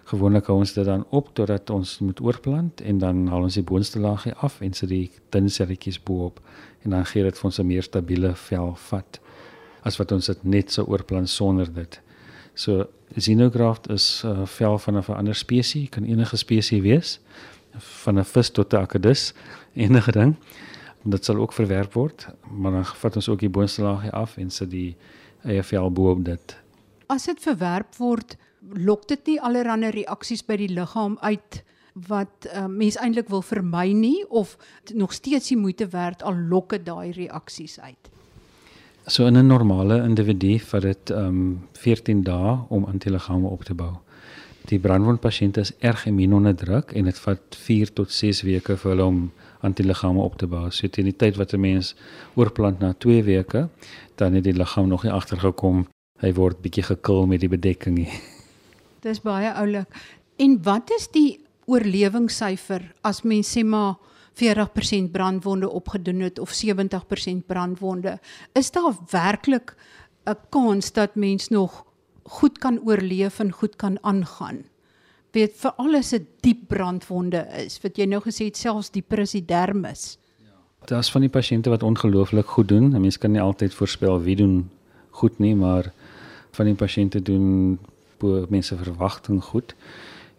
Gewoonlik 0.04 0.46
hou 0.46 0.58
ons 0.58 0.72
dit 0.72 0.84
dan 0.84 1.04
op 1.08 1.34
totdat 1.34 1.70
ons 1.70 1.98
moet 1.98 2.20
oorplant 2.20 2.80
en 2.80 2.98
dan 2.98 3.26
haal 3.26 3.42
ons 3.42 3.54
die 3.54 3.62
boonste 3.62 3.98
laagie 3.98 4.34
af 4.34 4.60
en 4.60 4.72
sit 4.72 4.88
die 4.88 5.10
dun 5.28 5.48
selletjies 5.48 6.02
bo-op 6.02 6.40
en 6.82 6.90
dan 6.90 7.06
gee 7.06 7.22
dit 7.22 7.38
vir 7.38 7.44
ons 7.44 7.58
'n 7.58 7.66
meer 7.66 7.82
stabiele 7.82 8.34
vel 8.34 8.74
vat 8.74 9.20
as 9.82 9.96
wat 9.96 10.12
ons 10.12 10.26
dit 10.26 10.44
net 10.44 10.72
sou 10.72 10.86
oorplant 10.86 11.28
sonder 11.28 11.72
dit. 11.72 12.00
So 12.54 12.86
xenograft 13.16 13.90
is 13.90 14.22
'n 14.24 14.28
uh, 14.28 14.46
vel 14.46 14.78
van 14.78 14.96
'n 14.96 15.12
ander 15.12 15.34
spesies, 15.34 15.88
kan 15.88 16.04
enige 16.04 16.36
spesies 16.36 16.82
wees, 16.82 17.20
van 17.78 18.18
'n 18.18 18.24
vis 18.24 18.50
tot 18.50 18.72
'n 18.72 18.76
akedus, 18.76 19.34
enige 19.74 20.12
ding 20.12 20.36
dit 21.04 21.24
sal 21.24 21.36
ook 21.36 21.52
verwerp 21.52 21.92
word, 21.92 22.28
maar 22.50 22.72
dan 22.72 22.84
vat 22.84 23.16
ons 23.16 23.28
ook 23.28 23.40
die 23.40 23.50
boonste 23.50 23.82
laagie 23.82 24.10
af 24.10 24.36
en 24.36 24.50
sit 24.50 24.70
die 24.70 24.96
vel 25.42 25.90
bo 25.90 26.10
op 26.10 26.24
dit. 26.24 26.56
As 27.06 27.26
dit 27.26 27.40
verwerp 27.40 27.96
word, 27.98 28.36
lok 28.74 29.08
dit 29.08 29.26
nie 29.26 29.40
allerlei 29.40 29.90
reaksies 29.90 30.44
by 30.46 30.56
die 30.56 30.70
liggaam 30.70 31.18
uit 31.20 31.62
wat 32.08 32.46
uh, 32.48 32.66
mens 32.66 32.96
eintlik 32.96 33.28
wil 33.28 33.42
vermy 33.44 33.90
nie 33.92 34.24
of 34.30 34.56
nog 34.94 35.12
steeds 35.12 35.48
die 35.52 35.58
moeite 35.60 35.88
werd 35.92 36.22
al 36.22 36.38
lok 36.48 36.70
dit 36.70 36.86
daai 36.86 37.12
reaksies 37.12 37.80
uit. 37.80 38.08
So 39.06 39.26
in 39.26 39.36
'n 39.36 39.46
normale 39.46 40.02
individu 40.02 40.58
vat 40.58 40.82
dit 40.82 41.10
um 41.10 41.18
ehm, 41.18 41.56
14 41.72 42.22
dae 42.22 42.58
om 42.68 42.84
antiliggame 42.84 43.48
op 43.48 43.64
te 43.64 43.74
bou. 43.74 43.92
Die 44.64 44.78
brandwondpasiënte 44.78 45.60
is 45.60 45.72
erg 45.78 46.06
immuunonderdruk 46.06 46.92
en 46.92 47.04
dit 47.04 47.18
vat 47.18 47.56
4 47.56 47.92
tot 47.92 48.10
6 48.10 48.42
weke 48.42 48.76
vir 48.76 48.90
hulle 48.90 49.04
om 49.04 49.32
antiliggame 49.62 50.20
op 50.20 50.36
te 50.38 50.46
bou. 50.46 50.70
So 50.70 50.88
teen 50.88 51.08
die 51.10 51.16
tyd 51.16 51.36
wat 51.36 51.54
'n 51.54 51.60
mens 51.60 51.94
oorplant 52.34 52.80
na 52.80 52.92
2 52.92 53.22
weke, 53.22 53.68
dan 54.16 54.34
het 54.34 54.44
die 54.44 54.52
liggaam 54.52 54.88
nog 54.88 55.02
nie 55.02 55.12
agtergekom 55.12 55.86
hy 56.20 56.32
word 56.32 56.60
bietjie 56.62 56.82
gekil 56.82 57.26
met 57.26 57.40
die 57.40 57.48
bedekking 57.48 57.98
nie. 57.98 58.10
Dis 59.06 59.20
baie 59.20 59.52
oulik. 59.52 59.88
En 60.38 60.62
wat 60.62 60.90
is 60.90 61.08
die 61.08 61.40
oorlewingssyfer 61.66 62.94
as 63.02 63.22
mens 63.22 63.50
sê 63.56 63.64
maar 63.64 63.98
40% 64.38 65.10
brandwonde 65.12 65.68
opgedoen 65.68 66.20
het 66.20 66.38
of 66.38 66.52
70% 66.54 67.46
brandwonde? 67.46 68.18
Is 68.54 68.70
daar 68.70 68.94
werklik 69.10 69.74
'n 70.26 70.38
kans 70.50 70.92
dat 70.92 71.14
mens 71.14 71.48
nog 71.48 71.84
goed 72.22 72.58
kan 72.58 72.80
oorleef 72.84 73.38
en 73.38 73.52
goed 73.52 73.76
kan 73.76 73.98
aangaan? 74.02 74.71
Weet 75.32 75.54
vir 75.56 75.72
alles 75.76 76.12
'n 76.12 76.26
diep 76.40 76.68
brandwonde 76.68 77.46
is, 77.64 77.80
wat 77.82 77.96
jy 77.96 78.04
nou 78.04 78.20
gesê 78.20 78.44
het 78.44 78.56
selfs 78.56 78.90
dieper 78.90 79.20
as 79.20 79.32
die 79.32 79.44
dermis. 79.44 80.18
Daar's 80.84 81.10
van 81.10 81.20
die 81.20 81.30
pasiënte 81.30 81.70
wat 81.70 81.82
ongelooflik 81.82 82.46
goed 82.46 82.68
doen. 82.68 82.94
'n 82.94 83.00
Mens 83.00 83.18
kan 83.18 83.32
nie 83.32 83.40
altyd 83.40 83.74
voorspel 83.74 84.20
wie 84.22 84.36
doen 84.36 84.70
goed 85.10 85.38
nie, 85.38 85.54
maar 85.54 85.92
van 86.50 86.66
die 86.66 86.74
pasiënte 86.74 87.22
doen 87.22 87.78
bo 88.18 88.46
mense 88.48 88.76
verwagting 88.76 89.42
goed. 89.42 89.74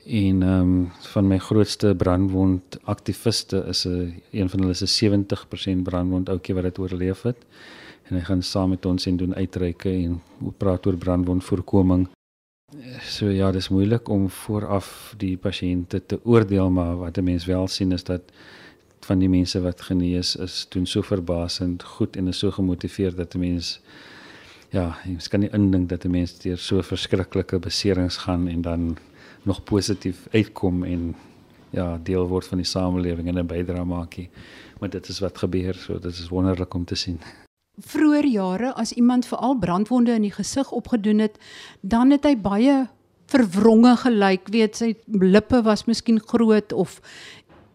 En 0.06 0.44
ehm 0.44 0.62
um, 0.62 0.92
van 1.14 1.28
my 1.28 1.38
grootste 1.38 1.96
brandwond 1.96 2.78
aktiviste 2.84 3.64
is 3.68 3.86
'n 3.86 4.22
een 4.32 4.50
van 4.50 4.60
hulle 4.60 4.72
is 4.72 4.82
'n 4.82 4.88
70% 4.88 5.84
brandwond 5.84 6.30
ouetjie 6.30 6.56
wat 6.56 6.64
dit 6.64 6.80
oorleef 6.80 7.22
het. 7.22 7.38
En 8.04 8.16
hy 8.16 8.22
gaan 8.22 8.42
saam 8.42 8.70
met 8.70 8.86
ons 8.86 9.06
en 9.06 9.18
doen 9.18 9.36
uitreike 9.36 9.90
en 9.90 10.22
praat 10.58 10.86
oor 10.86 10.98
brandwondvoorkoming. 10.98 12.08
So 13.02 13.30
ja, 13.30 13.52
dis 13.52 13.70
moeilik 13.70 14.10
om 14.10 14.30
vooraf 14.30 15.14
die 15.18 15.38
pasiënte 15.38 16.02
te 16.06 16.20
oordeel, 16.24 16.70
maar 16.70 16.98
wat 16.98 17.18
'n 17.18 17.24
mens 17.24 17.46
wel 17.46 17.68
sien 17.68 17.92
is 17.92 18.04
dat 18.04 18.22
van 19.00 19.20
die 19.20 19.30
mense 19.30 19.62
wat 19.62 19.82
genees 19.82 20.36
is, 20.36 20.66
doen 20.70 20.86
so 20.86 21.02
verbasend 21.02 21.84
goed 21.84 22.16
en 22.16 22.28
is 22.28 22.38
so 22.38 22.52
gemotiveerd 22.52 23.18
dat 23.18 23.36
'n 23.36 23.40
mens 23.40 23.80
ja, 24.70 24.98
jy 25.06 25.18
kan 25.30 25.40
nie 25.40 25.52
indink 25.54 25.90
dat 25.90 26.06
'n 26.06 26.12
mens 26.12 26.40
deur 26.40 26.58
so 26.58 26.82
verskriklike 26.82 27.60
beserings 27.60 28.18
gaan 28.18 28.48
en 28.48 28.62
dan 28.62 28.98
nog 29.44 29.64
positief 29.64 30.28
uitkom 30.32 30.84
en 30.84 31.16
ja, 31.70 32.00
deel 32.04 32.28
word 32.28 32.46
van 32.46 32.58
die 32.58 32.68
samelewing 32.68 33.28
en 33.28 33.40
'n 33.40 33.48
bydrae 33.48 33.86
maak 33.86 34.18
nie. 34.18 34.30
Maar 34.80 34.90
dit 34.90 35.08
is 35.08 35.20
wat 35.20 35.38
gebeur, 35.38 35.74
so 35.74 36.00
dit 36.00 36.14
is 36.14 36.30
wonderlik 36.30 36.74
om 36.74 36.86
te 36.86 36.96
sien. 36.96 37.20
Vroeger 37.82 38.26
jare 38.26 38.74
as 38.78 38.92
iemand 38.94 39.26
veral 39.26 39.58
brandwonde 39.58 40.14
in 40.14 40.22
die 40.22 40.32
gesig 40.32 40.72
opgedoen 40.72 41.20
het, 41.20 41.40
dan 41.82 42.12
het 42.12 42.24
hy 42.24 42.36
baie 42.38 42.88
verwronge 43.34 43.96
gelyk, 43.98 44.50
weet 44.54 44.76
sy 44.78 44.96
lippe 45.08 45.64
was 45.66 45.88
miskien 45.90 46.20
groot 46.22 46.74
of 46.74 47.00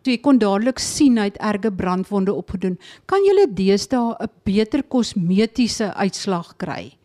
jy 0.09 0.17
kon 0.25 0.39
dadelik 0.41 0.79
sien 0.81 1.19
hy 1.21 1.27
het 1.29 1.41
erge 1.45 1.73
brandwonde 1.75 2.33
opgedoen. 2.33 2.79
Kan 3.11 3.25
jy 3.27 3.47
deesdae 3.53 4.17
'n 4.21 4.31
beter 4.45 4.83
kosmetiese 4.83 5.93
uitslag 5.95 6.57
kry? 6.57 6.97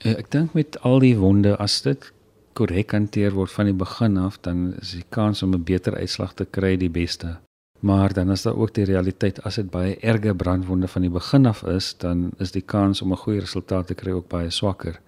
Eh, 0.00 0.16
ek 0.18 0.30
dink 0.30 0.54
met 0.54 0.76
al 0.82 0.98
die 1.00 1.16
wonde 1.16 1.56
as 1.58 1.82
dit 1.82 2.12
korrek 2.54 2.92
hanteer 2.92 3.34
word 3.34 3.50
van 3.50 3.66
die 3.66 3.74
begin 3.74 4.16
af, 4.16 4.40
dan 4.42 4.74
is 4.80 4.92
die 4.92 5.04
kans 5.10 5.42
om 5.42 5.54
'n 5.54 5.64
beter 5.64 5.94
uitslag 5.94 6.34
te 6.34 6.44
kry 6.44 6.76
die 6.76 6.90
beste. 6.90 7.38
Maar 7.80 8.12
dan 8.12 8.30
is 8.30 8.42
daar 8.42 8.56
ook 8.56 8.74
die 8.74 8.84
realiteit 8.84 9.42
as 9.42 9.54
dit 9.54 9.70
baie 9.70 9.96
erge 9.96 10.34
brandwonde 10.34 10.88
van 10.88 11.02
die 11.02 11.10
begin 11.10 11.46
af 11.46 11.62
is, 11.62 11.94
dan 11.96 12.30
is 12.38 12.50
die 12.50 12.62
kans 12.62 13.02
om 13.02 13.12
'n 13.12 13.16
goeie 13.16 13.40
resultaat 13.40 13.86
te 13.86 13.94
kry 13.94 14.12
ook 14.12 14.28
baie 14.28 14.50
swakker. 14.50 15.00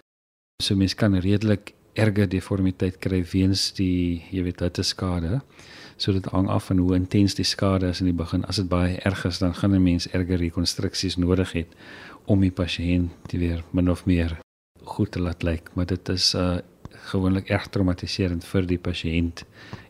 So 0.62 0.76
mens 0.76 0.94
kan 0.94 1.18
redelik 1.18 1.74
erge 1.92 2.26
deformiteit 2.26 2.98
kry 2.98 3.24
weens 3.32 3.72
die 3.72 4.22
jy 4.30 4.42
weet 4.42 4.60
hitte 4.60 4.82
skade. 4.82 5.40
So 5.96 6.12
dit 6.12 6.24
hang 6.24 6.48
af 6.48 6.64
van 6.64 6.78
hoe 6.78 6.94
intens 6.94 7.34
die 7.34 7.44
skade 7.44 7.88
is 7.88 8.00
in 8.00 8.06
die 8.06 8.16
begin. 8.16 8.44
As 8.44 8.56
dit 8.56 8.68
baie 8.68 8.96
erg 8.96 9.24
is, 9.24 9.38
dan 9.38 9.54
gaan 9.54 9.74
'n 9.74 9.82
mens 9.82 10.08
erge 10.08 10.36
rekonstruksies 10.36 11.16
nodig 11.16 11.52
hê 11.52 11.66
om 12.24 12.40
die 12.40 12.50
pasiënt 12.50 13.32
weer 13.32 13.64
min 13.70 13.90
of 13.90 14.06
meer 14.06 14.38
goed 14.84 15.10
te 15.10 15.20
laat 15.20 15.42
lyk, 15.42 15.70
maar 15.74 15.86
dit 15.86 16.08
is 16.08 16.34
uh 16.34 16.58
gewoonlik 17.10 17.48
erg 17.50 17.68
traumatiserend 17.72 18.44
vir 18.44 18.66
die 18.68 18.78
pasiënt 18.78 19.44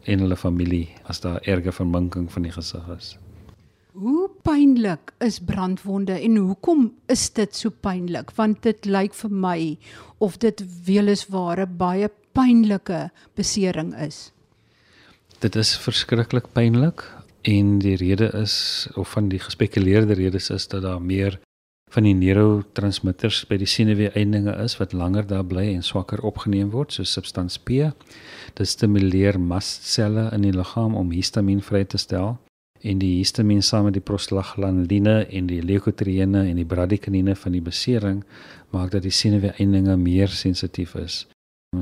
en 0.05 0.23
hulle 0.25 0.37
familie 0.37 0.89
as 1.11 1.21
daar 1.25 1.43
erge 1.49 1.73
verminking 1.73 2.31
van 2.33 2.47
die 2.47 2.55
gesig 2.55 2.87
is. 2.97 3.17
Hoe 3.93 4.29
pynlik 4.47 5.11
is 5.19 5.41
brandwonde 5.43 6.15
en 6.15 6.37
hoekom 6.37 6.93
is 7.11 7.27
dit 7.35 7.57
so 7.57 7.71
pynlik? 7.71 8.31
Want 8.39 8.63
dit 8.63 8.87
lyk 8.87 9.15
vir 9.19 9.31
my 9.31 9.61
of 10.19 10.39
dit 10.39 10.63
welisware 10.87 11.67
baie 11.67 12.09
pynlike 12.33 13.09
besering 13.35 13.93
is. 13.99 14.31
Dit 15.43 15.57
is 15.57 15.75
verskriklik 15.81 16.53
pynlik 16.55 17.03
en 17.49 17.79
die 17.81 17.97
rede 17.97 18.31
is 18.37 18.89
of 18.95 19.17
van 19.17 19.31
die 19.33 19.41
gespekuleerde 19.41 20.15
redes 20.15 20.51
is 20.51 20.69
dat 20.69 20.83
daar 20.83 21.03
meer 21.03 21.41
van 21.91 22.07
die 22.07 22.15
neurotransmitters 22.15 23.43
by 23.51 23.57
die 23.59 23.69
senuwee-eindinge 23.69 24.53
is 24.63 24.77
wat 24.79 24.93
langer 24.95 25.27
daar 25.27 25.47
bly 25.47 25.67
en 25.73 25.83
swakker 25.83 26.23
opgeneem 26.27 26.71
word, 26.71 26.95
so 26.95 27.07
substans 27.07 27.59
P. 27.59 27.91
Dit 28.55 28.71
stimuleer 28.71 29.41
mastselle 29.43 30.29
in 30.35 30.47
die 30.47 30.55
liggaam 30.55 30.95
om 30.99 31.11
histamien 31.11 31.63
vry 31.67 31.83
te 31.85 31.99
stel 31.99 32.37
en 32.81 33.03
die 33.03 33.19
histamien 33.19 33.61
saam 33.63 33.89
met 33.89 33.99
die 33.99 34.05
prostaglandine 34.07 35.27
en 35.27 35.51
die 35.51 35.61
leukotriene 35.67 36.47
en 36.49 36.57
die 36.57 36.69
bradykiniene 36.69 37.35
van 37.37 37.59
die 37.59 37.65
besering 37.65 38.23
maak 38.73 38.95
dat 38.95 39.05
die 39.05 39.13
senuwee-eindinge 39.13 39.99
meer 40.01 40.33
sensitief 40.33 40.95
is. 40.97 41.27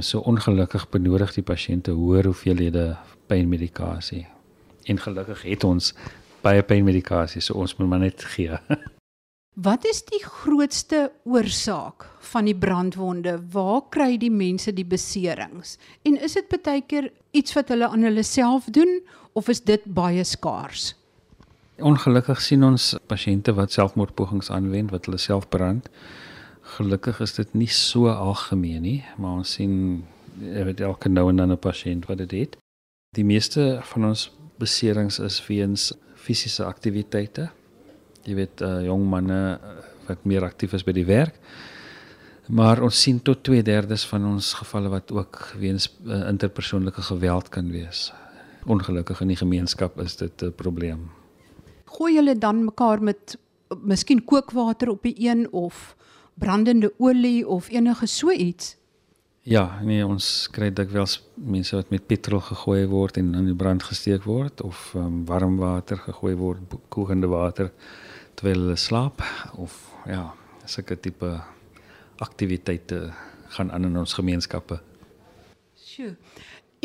So 0.00 0.24
ongelukkig 0.26 0.88
benodig 0.92 1.36
die 1.36 1.46
pasiënte 1.46 1.94
hoër 1.96 2.32
hoeveelhede 2.32 2.90
pynmedikasie. 3.28 4.26
En 4.88 5.00
gelukkig 5.00 5.44
het 5.48 5.64
ons 5.64 5.94
baie 6.42 6.62
pynmedikasie, 6.64 7.44
so 7.44 7.60
ons 7.60 7.76
moet 7.76 7.88
maar 7.92 8.06
net 8.08 8.24
gee. 8.34 8.56
Wat 9.58 9.82
is 9.90 10.04
die 10.06 10.20
grootste 10.22 11.08
oorsaak 11.26 12.04
van 12.30 12.46
die 12.46 12.54
brandwonde? 12.54 13.32
Waar 13.50 13.80
kry 13.90 14.14
die 14.14 14.30
mense 14.30 14.70
die 14.70 14.86
beserings? 14.86 15.72
En 16.06 16.14
is 16.22 16.36
dit 16.36 16.46
baie 16.62 16.84
keer 16.86 17.08
iets 17.34 17.56
wat 17.56 17.72
hulle 17.74 17.88
aan 17.90 18.06
hulle 18.06 18.22
self 18.22 18.68
doen 18.70 19.00
of 19.34 19.50
is 19.50 19.64
dit 19.66 19.82
baie 19.98 20.22
skaars? 20.22 20.92
Ongelukkig 21.82 22.38
sien 22.38 22.62
ons 22.62 22.92
pasiënte 23.10 23.56
wat 23.58 23.74
selfmoordpogings 23.74 24.52
aanwend 24.54 24.94
wat 24.94 25.10
hulle 25.10 25.18
self 25.18 25.50
brand. 25.50 25.90
Gelukkig 26.78 27.18
is 27.26 27.34
dit 27.34 27.58
nie 27.58 27.70
so 27.72 28.06
algemeen 28.14 28.86
nie, 28.86 29.02
maar 29.18 29.42
ons 29.42 29.58
sien 29.58 30.04
weet 30.38 30.86
elke 30.86 31.10
nou 31.10 31.32
en 31.32 31.42
dan 31.42 31.50
'n 31.50 31.58
pasiënt 31.58 32.06
wat 32.06 32.22
dit 32.22 32.30
het. 32.30 32.56
Die 33.10 33.26
meeste 33.26 33.80
van 33.82 34.04
ons 34.14 34.30
beserings 34.58 35.18
is 35.18 35.42
weens 35.46 35.92
fisiese 36.14 36.64
aktiwiteite 36.64 37.50
jy 38.28 38.36
weet 38.36 38.62
uh, 38.64 38.78
jong 38.84 39.06
manne 39.08 39.40
uh, 39.56 39.74
wat 40.08 40.24
meer 40.28 40.44
aktief 40.46 40.76
is 40.76 40.84
by 40.84 40.94
die 40.96 41.06
werk. 41.08 41.36
Maar 42.48 42.80
ons 42.84 42.96
sien 42.96 43.20
tot 43.20 43.42
2/3 43.44 44.06
van 44.12 44.24
ons 44.26 44.54
gevalle 44.60 44.88
wat 44.92 45.12
ook 45.12 45.40
weens 45.60 45.90
uh, 46.06 46.28
interpersoonlike 46.28 47.02
geweld 47.10 47.48
kan 47.52 47.70
wees. 47.72 48.08
Ongelukkig 48.64 49.20
in 49.20 49.34
die 49.34 49.40
gemeenskap 49.40 50.00
is 50.00 50.16
dit 50.16 50.42
'n 50.42 50.52
probleem. 50.52 51.10
Gooi 51.84 52.14
julle 52.14 52.38
dan 52.38 52.64
mekaar 52.64 53.02
met 53.02 53.38
miskien 53.84 54.24
kookwater 54.24 54.88
op 54.88 55.02
die 55.02 55.14
een 55.16 55.52
of 55.52 55.96
brandende 56.34 56.92
olie 56.98 57.48
of 57.48 57.68
enige 57.68 58.06
so 58.06 58.30
iets? 58.30 58.76
Ja, 59.42 59.80
nee, 59.82 60.06
ons 60.06 60.48
kry 60.52 60.68
dikwels 60.72 61.22
mense 61.34 61.76
wat 61.76 61.90
met 61.90 62.06
petrol 62.06 62.40
gegooi 62.40 62.86
word 62.86 63.16
en 63.16 63.34
in 63.34 63.46
die 63.48 63.56
brand 63.56 63.82
gesteek 63.82 64.26
word 64.28 64.60
of 64.60 64.92
um, 64.94 65.24
warm 65.24 65.56
water 65.56 65.96
gegooi 65.96 66.34
word, 66.34 66.76
kokende 66.88 67.26
water 67.26 67.70
terwyl 68.38 68.68
hulle 68.68 68.76
slaap 68.78 69.22
of 69.58 69.74
ja, 70.06 70.28
sulke 70.64 70.94
tipe 71.02 71.32
aktiwiteite 72.22 73.08
gaan 73.56 73.72
aan 73.74 73.88
in 73.88 73.96
ons 73.98 74.14
gemeenskappe. 74.14 74.78
Sjoe. 75.74 76.14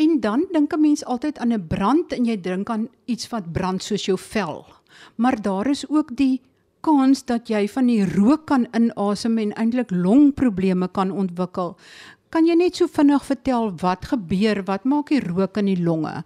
En 0.02 0.18
dan 0.20 0.46
dink 0.50 0.72
'n 0.74 0.80
mens 0.80 1.04
altyd 1.04 1.38
aan 1.38 1.52
'n 1.52 1.66
brand 1.66 2.12
en 2.12 2.24
jy 2.24 2.40
dink 2.40 2.70
aan 2.70 2.88
iets 3.04 3.28
wat 3.28 3.52
brand 3.52 3.82
soos 3.82 4.04
jou 4.04 4.18
vel. 4.18 4.66
Maar 5.14 5.42
daar 5.42 5.66
is 5.66 5.88
ook 5.88 6.16
die 6.16 6.40
kans 6.80 7.24
dat 7.24 7.48
jy 7.48 7.68
van 7.68 7.86
die 7.86 8.04
rook 8.04 8.46
kan 8.46 8.66
inasem 8.72 9.38
en 9.38 9.52
eintlik 9.52 9.90
longprobleme 9.90 10.88
kan 10.88 11.10
ontwikkel. 11.10 11.76
Kan 12.28 12.46
jy 12.46 12.54
net 12.54 12.76
so 12.76 12.86
vinnig 12.86 13.24
vertel 13.24 13.72
wat 13.80 14.04
gebeur? 14.04 14.64
Wat 14.64 14.84
maak 14.84 15.08
die 15.08 15.20
rook 15.20 15.56
in 15.56 15.66
die 15.66 15.82
longe? 15.82 16.24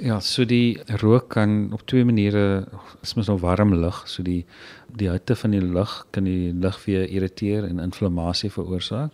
Ja, 0.00 0.16
so 0.24 0.46
die 0.48 0.80
rook 1.02 1.26
kan 1.34 1.72
op 1.76 1.82
twee 1.84 2.06
maniere 2.08 2.64
is 3.04 3.10
mos 3.18 3.28
nou 3.28 3.34
warm 3.42 3.74
lug, 3.76 3.98
so 4.08 4.22
die 4.24 4.46
die 4.96 5.10
hitte 5.12 5.34
van 5.36 5.52
die 5.52 5.60
lug 5.60 5.92
kan 6.16 6.24
die 6.24 6.54
lug 6.56 6.78
weer 6.86 7.04
irriteer 7.04 7.66
en 7.68 7.82
inflammasie 7.84 8.48
veroorsaak. 8.54 9.12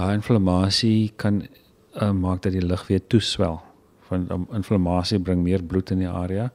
Daai 0.00 0.14
inflammasie 0.16 1.12
kan 1.20 1.42
uh, 1.42 2.14
maak 2.16 2.40
dat 2.46 2.56
die 2.56 2.64
lug 2.64 2.86
weer 2.88 3.04
toeswel. 3.12 3.60
Van 4.08 4.24
um, 4.32 4.48
inflammasie 4.56 5.20
bring 5.20 5.42
meer 5.44 5.60
bloed 5.60 5.92
in 5.92 6.00
die 6.06 6.08
area, 6.08 6.48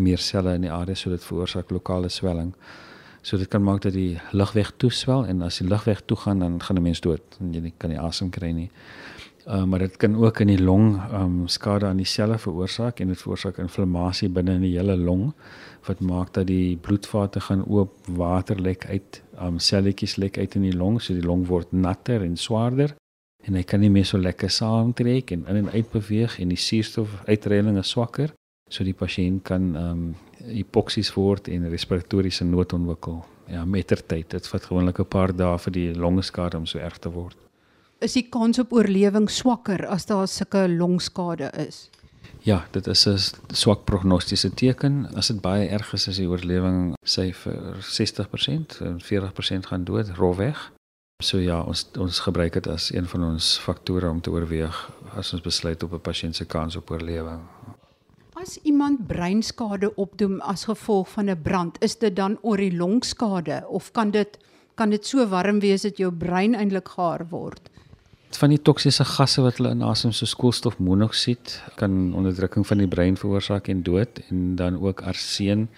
meer 0.00 0.18
selle 0.18 0.56
in 0.56 0.64
die 0.64 0.72
area 0.72 0.96
so 0.96 1.12
dit 1.12 1.28
veroorsaak 1.28 1.68
lokale 1.70 2.08
swelling. 2.08 2.54
So 3.20 3.36
dit 3.36 3.50
kan 3.52 3.62
maak 3.62 3.84
dat 3.84 3.92
die 3.92 4.16
lugweg 4.32 4.72
toeswel 4.80 5.28
en 5.28 5.44
as 5.44 5.60
die 5.60 5.68
lugweg 5.68 6.00
toe 6.08 6.16
gaan 6.24 6.40
dan 6.40 6.60
gaan 6.62 6.80
'n 6.80 6.88
mens 6.88 7.04
dood 7.04 7.36
en 7.40 7.52
jy 7.52 7.72
kan 7.76 7.90
nie 7.90 8.00
asem 8.00 8.30
kry 8.30 8.52
nie. 8.52 8.70
Uh, 9.46 9.64
maar 9.64 9.78
dit 9.78 9.96
kan 9.96 10.16
ook 10.16 10.40
in 10.40 10.46
die 10.46 10.62
long 10.62 11.00
um 11.18 11.48
skade 11.48 11.86
aan 11.86 11.98
die 11.98 12.06
selle 12.06 12.38
veroorsaak 12.38 13.00
en 13.00 13.08
dit 13.10 13.18
veroorsaak 13.18 13.56
inflammasie 13.58 14.28
binne 14.30 14.54
in 14.54 14.62
die 14.62 14.76
hele 14.76 14.94
long 14.96 15.32
wat 15.88 16.00
maak 16.00 16.30
dat 16.36 16.46
die 16.46 16.76
bloedvate 16.78 17.40
gaan 17.40 17.64
oop, 17.66 17.96
water 18.06 18.60
lek 18.62 18.86
uit, 18.86 19.18
um 19.42 19.58
selletjies 19.58 20.14
lek 20.16 20.38
uit 20.38 20.54
in 20.54 20.68
die 20.68 20.76
long, 20.76 21.00
so 21.02 21.14
die 21.14 21.26
long 21.26 21.42
word 21.48 21.72
natter 21.74 22.22
en 22.22 22.36
swaarder 22.38 22.94
en 23.42 23.58
hy 23.58 23.64
kan 23.66 23.82
nie 23.82 23.90
meer 23.90 24.06
so 24.06 24.18
lekker 24.18 24.50
saamtrek 24.50 25.34
en 25.34 25.42
in 25.50 25.64
en 25.64 25.70
uit 25.74 25.90
beweeg 25.90 26.38
en 26.38 26.54
die 26.54 26.62
suurstofuitreiling 26.62 27.82
is 27.82 27.90
swakker, 27.90 28.30
so 28.70 28.86
die 28.86 28.94
pasiënt 28.94 29.42
kan 29.50 29.72
um 29.76 30.08
hipoksies 30.38 31.10
word 31.18 31.50
en 31.50 31.66
respiratoriese 31.70 32.46
nood 32.46 32.72
ontwikkel. 32.78 33.24
Ja, 33.50 33.64
mettertyd. 33.66 34.30
Dit 34.30 34.46
vat 34.48 34.64
gewoonlik 34.70 35.00
'n 35.00 35.04
paar 35.06 35.34
dae 35.34 35.58
vir 35.58 35.72
die 35.72 35.94
longeskade 35.94 36.56
om 36.56 36.66
so 36.66 36.78
erg 36.78 36.98
te 36.98 37.10
word. 37.10 37.36
Is 38.02 38.16
die 38.18 38.26
kans 38.26 38.58
op 38.58 38.72
oorlewing 38.74 39.28
swakker 39.30 39.84
as 39.86 40.08
daar 40.08 40.26
sulke 40.26 40.64
longskade 40.68 41.52
is? 41.68 41.88
Ja, 42.42 42.64
dit 42.74 42.86
is 42.86 43.06
'n 43.06 43.18
swak 43.54 43.84
prognostiese 43.84 44.50
teken. 44.50 45.06
As 45.14 45.26
dit 45.26 45.40
baie 45.40 45.68
erg 45.68 45.92
is, 45.92 46.08
is 46.08 46.16
die 46.16 46.28
oorlewing 46.28 46.94
syfer 47.04 47.76
60% 47.80 48.80
en 48.80 49.00
40% 49.00 49.66
gaan 49.66 49.84
dood 49.84 50.08
rofweg. 50.08 50.72
So 51.22 51.38
ja, 51.38 51.60
ons 51.62 51.86
ons 51.98 52.18
gebruik 52.18 52.52
dit 52.52 52.66
as 52.66 52.92
een 52.92 53.06
van 53.06 53.24
ons 53.24 53.58
faktore 53.58 54.10
om 54.10 54.20
te 54.20 54.30
oorweeg 54.30 54.90
as 55.14 55.32
ons 55.32 55.42
besluit 55.42 55.82
op 55.82 55.92
'n 55.92 56.00
pasiënt 56.00 56.36
se 56.36 56.44
kans 56.44 56.76
op 56.76 56.90
oorlewing. 56.90 57.40
As 58.32 58.58
iemand 58.62 59.06
breinskade 59.06 59.94
opdoen 59.94 60.40
as 60.40 60.64
gevolg 60.64 61.08
van 61.08 61.30
'n 61.30 61.42
brand, 61.42 61.76
is 61.80 61.98
dit 61.98 62.16
dan 62.16 62.38
oor 62.40 62.56
die 62.56 62.76
longskade 62.76 63.64
of 63.68 63.92
kan 63.92 64.10
dit 64.10 64.38
kan 64.74 64.90
dit 64.90 65.06
so 65.06 65.26
warm 65.28 65.60
wees 65.60 65.82
dat 65.82 65.96
jou 65.96 66.12
brein 66.12 66.54
eintlik 66.54 66.88
gaar 66.88 67.28
word? 67.28 67.70
Van 68.40 68.50
die 68.50 68.58
toksiese 68.58 69.04
gasse 69.06 69.42
wat 69.44 69.58
hulle 69.60 69.74
inasem 69.76 70.10
soos 70.16 70.32
koolstofmonoksied 70.40 71.52
kan 71.78 71.92
onderdrukking 72.18 72.66
van 72.66 72.80
die 72.82 72.88
brein 72.90 73.18
veroorsaak 73.20 73.68
en 73.70 73.82
dood 73.86 74.18
en 74.30 74.56
dan 74.58 74.78
ook 74.80 75.04
arseen 75.06 75.68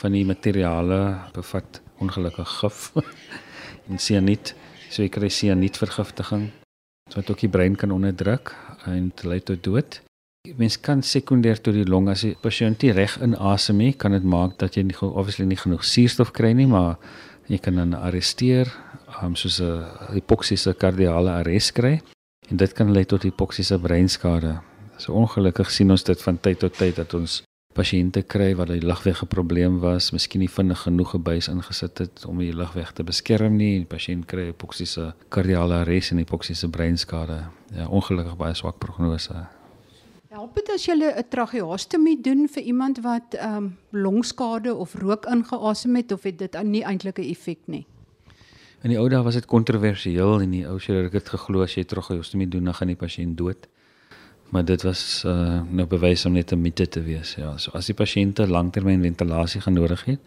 van 0.00 0.14
die 0.16 0.24
materiale 0.24 1.00
bevat 1.34 1.80
ongelukkig 2.00 2.54
gif 2.60 2.92
en 3.90 4.00
sianiet, 4.00 4.54
so 4.88 5.02
jy 5.02 5.10
kry 5.12 5.28
sianietvergiftiging 5.28 6.48
wat 7.12 7.30
ook 7.30 7.44
die 7.44 7.52
brein 7.52 7.76
kan 7.76 7.92
onderdruk 7.92 8.54
en 8.88 9.12
lei 9.22 9.40
tot 9.40 9.62
dood. 9.64 10.00
Mens 10.56 10.76
kan 10.80 11.02
sekondêr 11.02 11.60
tot 11.60 11.76
die 11.76 11.86
long 11.88 12.08
as 12.12 12.24
die 12.24 12.34
pasiënt 12.40 12.82
nie 12.84 12.92
reg 12.92 13.18
inasem 13.24 13.78
nie, 13.80 13.92
kan 13.92 14.12
dit 14.12 14.24
maak 14.24 14.58
dat 14.60 14.76
jy 14.76 14.86
nie 14.88 14.96
obviously 15.00 15.46
nie 15.48 15.60
genoeg 15.60 15.84
suurstof 15.88 16.34
kry 16.36 16.52
nie, 16.56 16.68
maar 16.68 16.98
jy 17.46 17.58
kan 17.58 17.76
dan 17.76 17.94
arresteer, 17.94 18.70
um, 19.22 19.34
soos 19.36 19.60
'n 19.60 19.84
hipoksiese 20.14 20.74
kardiale 20.74 21.30
arrest 21.30 21.72
kry 21.72 22.00
en 22.50 22.56
dit 22.56 22.72
kan 22.72 22.92
lei 22.92 23.04
tot 23.04 23.22
hipoksiese 23.22 23.78
breinskade. 23.78 24.60
So 24.98 25.12
ongelukkig 25.12 25.70
sien 25.70 25.90
ons 25.90 26.04
dit 26.04 26.22
van 26.22 26.38
tyd 26.38 26.58
tot 26.58 26.76
tyd 26.76 26.96
dat 26.96 27.14
ons 27.14 27.42
pasiënte 27.74 28.22
kry 28.22 28.54
wat 28.54 28.68
die 28.68 28.80
lugweg 28.80 29.22
'n 29.22 29.26
probleem 29.26 29.80
was, 29.80 30.12
miskien 30.12 30.40
nie 30.40 30.48
vinnig 30.48 30.78
genoeg 30.78 31.10
gebuis 31.10 31.48
ingesit 31.48 31.98
het 31.98 32.24
om 32.26 32.38
die 32.38 32.52
lugweg 32.52 32.92
te 32.92 33.02
beskerm 33.02 33.56
nie. 33.56 33.78
Die 33.78 33.96
pasiënt 33.96 34.26
kry 34.26 34.44
hipoksiese 34.46 35.14
kardiale 35.28 35.74
arrest 35.74 36.12
en 36.12 36.18
hipoksiese 36.18 36.68
breinskade. 36.68 37.44
Ja, 37.74 37.88
ongelukkig 37.88 38.36
baie 38.36 38.54
swak 38.54 38.78
prognose. 38.78 39.46
Help 40.34 40.56
dit 40.58 40.70
as 40.74 40.82
jy 40.82 40.94
'n 40.98 41.28
tracheostomie 41.30 42.16
doen 42.20 42.48
vir 42.50 42.62
iemand 42.62 42.98
wat 43.06 43.34
ehm 43.38 43.56
um, 43.56 43.66
longskade 43.90 44.74
of 44.74 44.94
rook 44.94 45.26
ingeasem 45.30 45.96
het 45.96 46.12
of 46.12 46.22
het 46.22 46.38
dit 46.38 46.62
nie 46.62 46.82
eintlik 46.82 47.18
'n 47.18 47.30
effek 47.30 47.58
nie? 47.66 47.86
In 48.82 48.90
die 48.90 48.98
ou 48.98 49.08
dae 49.08 49.22
was 49.22 49.34
dit 49.34 49.46
kontroversieel 49.46 50.40
en 50.40 50.50
die 50.50 50.66
ou 50.66 50.78
chirurg 50.78 51.12
het 51.12 51.28
geglo 51.28 51.62
as 51.62 51.74
jy 51.74 51.84
tracheostomie 51.84 52.48
doen 52.48 52.64
dan 52.64 52.74
gaan 52.74 52.88
die 52.88 52.96
pasiënt 52.96 53.36
dood. 53.36 53.68
Maar 54.50 54.64
dit 54.64 54.82
was 54.82 55.22
uh, 55.26 55.62
nou 55.70 55.86
bewys 55.86 56.26
om 56.26 56.32
net 56.32 56.52
'n 56.52 56.60
mite 56.60 56.88
te 56.88 57.02
wees. 57.02 57.34
Ja, 57.34 57.56
so 57.56 57.70
as 57.70 57.86
die 57.86 57.94
pasiënte 57.94 58.48
langtermyn 58.48 59.02
ventilasie 59.02 59.60
gaan 59.60 59.74
nodig 59.74 60.04
het, 60.04 60.20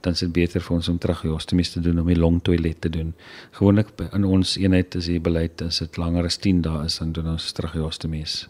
dan 0.00 0.12
is 0.12 0.20
dit 0.20 0.32
beter 0.32 0.60
vir 0.60 0.76
ons 0.76 0.88
om 0.88 0.98
tracheostomies 0.98 1.72
te 1.72 1.80
doen 1.80 2.00
om 2.00 2.06
die 2.06 2.18
longtoilet 2.18 2.80
te 2.80 2.88
doen. 2.88 3.14
Gewoonlik 3.50 3.88
in 4.12 4.24
ons 4.24 4.56
eenheid 4.56 4.94
is 4.94 5.06
die 5.06 5.20
beleid 5.20 5.62
as 5.62 5.78
dit 5.78 5.96
langer 5.96 6.24
as 6.24 6.36
10 6.36 6.62
dae 6.62 6.84
is 6.84 6.98
dan 6.98 7.12
doen 7.12 7.28
ons 7.28 7.52
tracheostomies. 7.52 8.48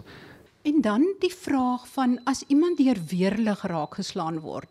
En 0.62 0.80
dan 0.84 1.06
die 1.20 1.32
vraag 1.32 1.86
van 1.88 2.18
as 2.28 2.42
iemand 2.52 2.76
deur 2.76 2.98
weerlig 3.08 3.62
raak 3.64 3.94
geslaan 3.96 4.42
word, 4.44 4.68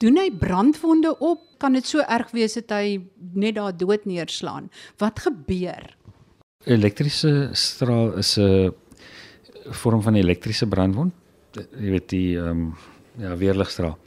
doen 0.00 0.16
hy 0.16 0.30
brandwonde 0.32 1.12
op? 1.20 1.44
Kan 1.60 1.76
dit 1.76 1.86
so 1.86 2.00
erg 2.00 2.30
wees 2.32 2.56
dat 2.56 2.72
hy 2.72 2.96
net 3.36 3.58
daar 3.58 3.76
dood 3.76 4.06
neerslaan? 4.08 4.70
Wat 5.02 5.20
gebeur? 5.26 5.92
Elektriese 6.64 7.50
straal 7.52 8.16
is 8.16 8.38
'n 8.38 8.72
vorm 9.70 10.02
van 10.02 10.14
elektriese 10.14 10.66
brandwond. 10.66 11.12
Jy 11.52 11.90
weet 11.90 12.08
die 12.08 12.38
ehm 12.38 12.48
um, 12.48 12.74
ja, 13.18 13.36
weerligstraal. 13.36 13.98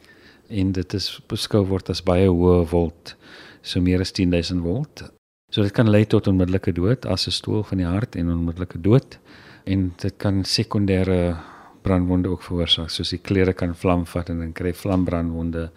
En 0.50 0.72
dit 0.72 0.94
is 0.94 1.22
beskou 1.28 1.66
word 1.66 1.90
as 1.90 2.04
baie 2.04 2.28
hoë 2.28 2.66
volt, 2.66 3.16
so 3.62 3.82
meer 3.82 4.00
as 4.00 4.12
10000 4.12 4.62
volt. 4.62 5.12
So 5.52 5.62
dit 5.62 5.72
kan 5.72 5.90
lei 5.90 6.06
tot 6.06 6.28
onmiddellike 6.28 6.72
dood 6.72 7.06
as 7.06 7.28
'n 7.28 7.32
stoel 7.32 7.64
van 7.64 7.78
die 7.78 7.88
hart 7.88 8.16
en 8.16 8.30
onmiddellike 8.30 8.82
dood 8.82 9.20
en 9.66 9.92
dit 10.02 10.18
kan 10.18 10.44
sekondêre 10.46 11.36
brandwonde 11.82 12.30
ook 12.30 12.44
veroorsaak 12.46 12.90
soos 12.94 13.14
die 13.14 13.22
klere 13.22 13.54
kan 13.58 13.76
vlam 13.76 14.06
vat 14.06 14.30
en 14.30 14.40
dan 14.44 14.54
kry 14.54 14.74
vlambrandwonde 14.74 15.70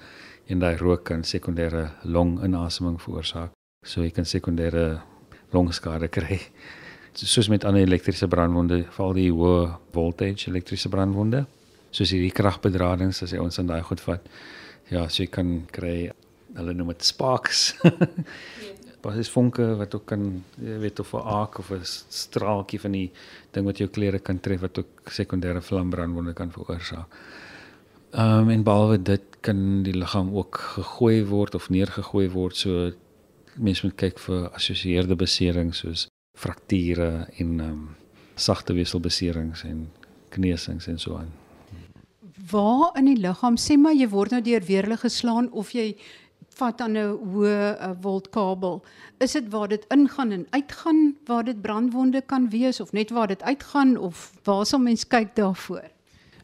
en 0.49 0.61
daai 0.61 0.77
rook 0.77 1.05
kan 1.09 1.25
sekondêre 1.25 1.89
longinasemming 2.05 2.99
veroorsaak. 3.01 3.53
So 3.85 4.05
jy 4.05 4.13
kan 4.13 4.29
sekondêre 4.29 5.01
longskade 5.53 6.09
kry. 6.13 6.41
Soos 7.15 7.49
met 7.49 7.65
ander 7.65 7.85
elektriese 7.87 8.29
brandwonde 8.29 8.85
val 8.97 9.15
die 9.17 9.31
hoë 9.33 9.69
voltage 9.95 10.51
elektriese 10.51 10.91
brandwonde 10.93 11.45
soos 11.95 12.11
hierdie 12.11 12.35
kragbedradings 12.35 13.23
as 13.23 13.33
jy 13.35 13.41
ons 13.43 13.61
in 13.63 13.71
daai 13.71 13.83
goed 13.87 14.03
vat 14.09 14.27
ja 14.91 15.07
so 15.07 15.23
jy 15.23 15.31
kan 15.33 15.55
kry 15.75 15.97
hulle 16.55 16.75
noem 16.77 16.93
dit 16.93 17.07
sparks 17.07 17.63
basies 19.05 19.31
vonke 19.31 19.67
wat 19.79 19.95
ook 19.95 20.07
kan 20.11 20.27
jy 20.57 20.79
weet 20.83 21.01
of 21.01 21.15
'n 21.15 21.29
aak 21.41 21.59
of 21.59 21.71
'n 21.71 21.85
straaltjie 22.25 22.81
van 22.81 22.93
die 22.93 23.11
ding 23.53 23.67
wat 23.67 23.79
jou 23.79 23.89
klere 23.89 24.19
kan 24.19 24.41
tref 24.41 24.61
wat 24.61 24.79
ook 24.79 25.11
sekondêre 25.11 25.63
vlambrandwonde 25.63 26.33
kan 26.33 26.51
veroorsaak. 26.51 27.09
Ehm 28.15 28.41
um, 28.41 28.51
en 28.51 28.63
behalwe 28.63 29.03
dit 29.03 29.23
kan 29.41 29.83
die 29.83 29.95
liggaam 29.95 30.35
ook 30.35 30.59
gegooi 30.77 31.25
word 31.25 31.55
of 31.55 31.69
neergegooi 31.69 32.29
word 32.31 32.57
so 32.57 32.93
mense 33.57 33.87
moet 33.87 33.97
kyk 33.97 34.19
vir 34.19 34.51
assosieerde 34.55 35.17
beserings 35.17 35.79
soos 35.79 36.07
frakture 36.39 37.27
en 37.39 37.61
ehm 37.61 37.71
um, 37.71 37.97
sagte 38.35 38.75
weselbeserings 38.75 39.63
en 39.65 39.91
kneusings 40.29 40.87
en 40.87 40.99
so 40.99 41.17
aan. 41.17 41.33
Waar 42.51 42.99
in 42.99 43.05
die 43.05 43.21
liggaam 43.21 43.57
sê 43.57 43.77
maar 43.79 43.95
jy 43.95 44.09
word 44.09 44.31
nou 44.31 44.43
deur 44.43 44.65
weerlig 44.67 45.01
geslaan 45.01 45.51
of 45.53 45.71
jy 45.73 45.95
vat 46.59 46.81
aan 46.81 46.97
'n 46.97 47.19
hoë 47.33 47.79
uh, 47.81 47.91
voltkabel. 48.01 48.83
Is 49.19 49.33
dit 49.33 49.49
waar 49.51 49.69
dit 49.69 49.85
ingaan 49.89 50.31
en 50.31 50.47
uitgaan 50.51 51.17
waar 51.25 51.45
dit 51.45 51.61
brandwonde 51.61 52.23
kan 52.27 52.49
wees 52.51 52.81
of 52.81 52.93
net 52.93 53.11
waar 53.11 53.27
dit 53.27 53.43
uitgaan 53.43 53.97
of 53.97 54.33
waar 54.43 54.67
sal 54.67 54.79
mens 54.79 55.07
kyk 55.07 55.37
daarvoor? 55.37 55.83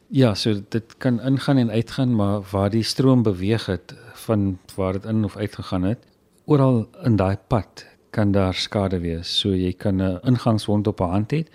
Ja, 0.07 0.35
so 0.35 0.61
dit 0.69 0.97
kan 0.97 1.21
ingaan 1.21 1.57
en 1.57 1.69
uitgaan, 1.69 2.15
maar 2.15 2.41
waar 2.51 2.69
die 2.69 2.83
stroom 2.83 3.23
beweeg 3.23 3.65
het 3.65 3.95
van 4.13 4.59
waar 4.75 4.93
dit 4.93 5.05
in 5.05 5.23
of 5.23 5.37
uit 5.37 5.55
gegaan 5.55 5.83
het, 5.83 5.99
oral 6.45 6.89
in 7.03 7.15
daai 7.15 7.37
pad 7.47 7.85
kan 8.09 8.31
daar 8.31 8.53
skade 8.53 8.99
wees. 8.99 9.39
So 9.39 9.55
jy 9.55 9.73
kan 9.73 10.01
'n 10.01 10.19
ingangswond 10.23 10.87
op 10.87 10.99
'n 10.99 11.09
hand 11.09 11.31
hê, 11.31 11.45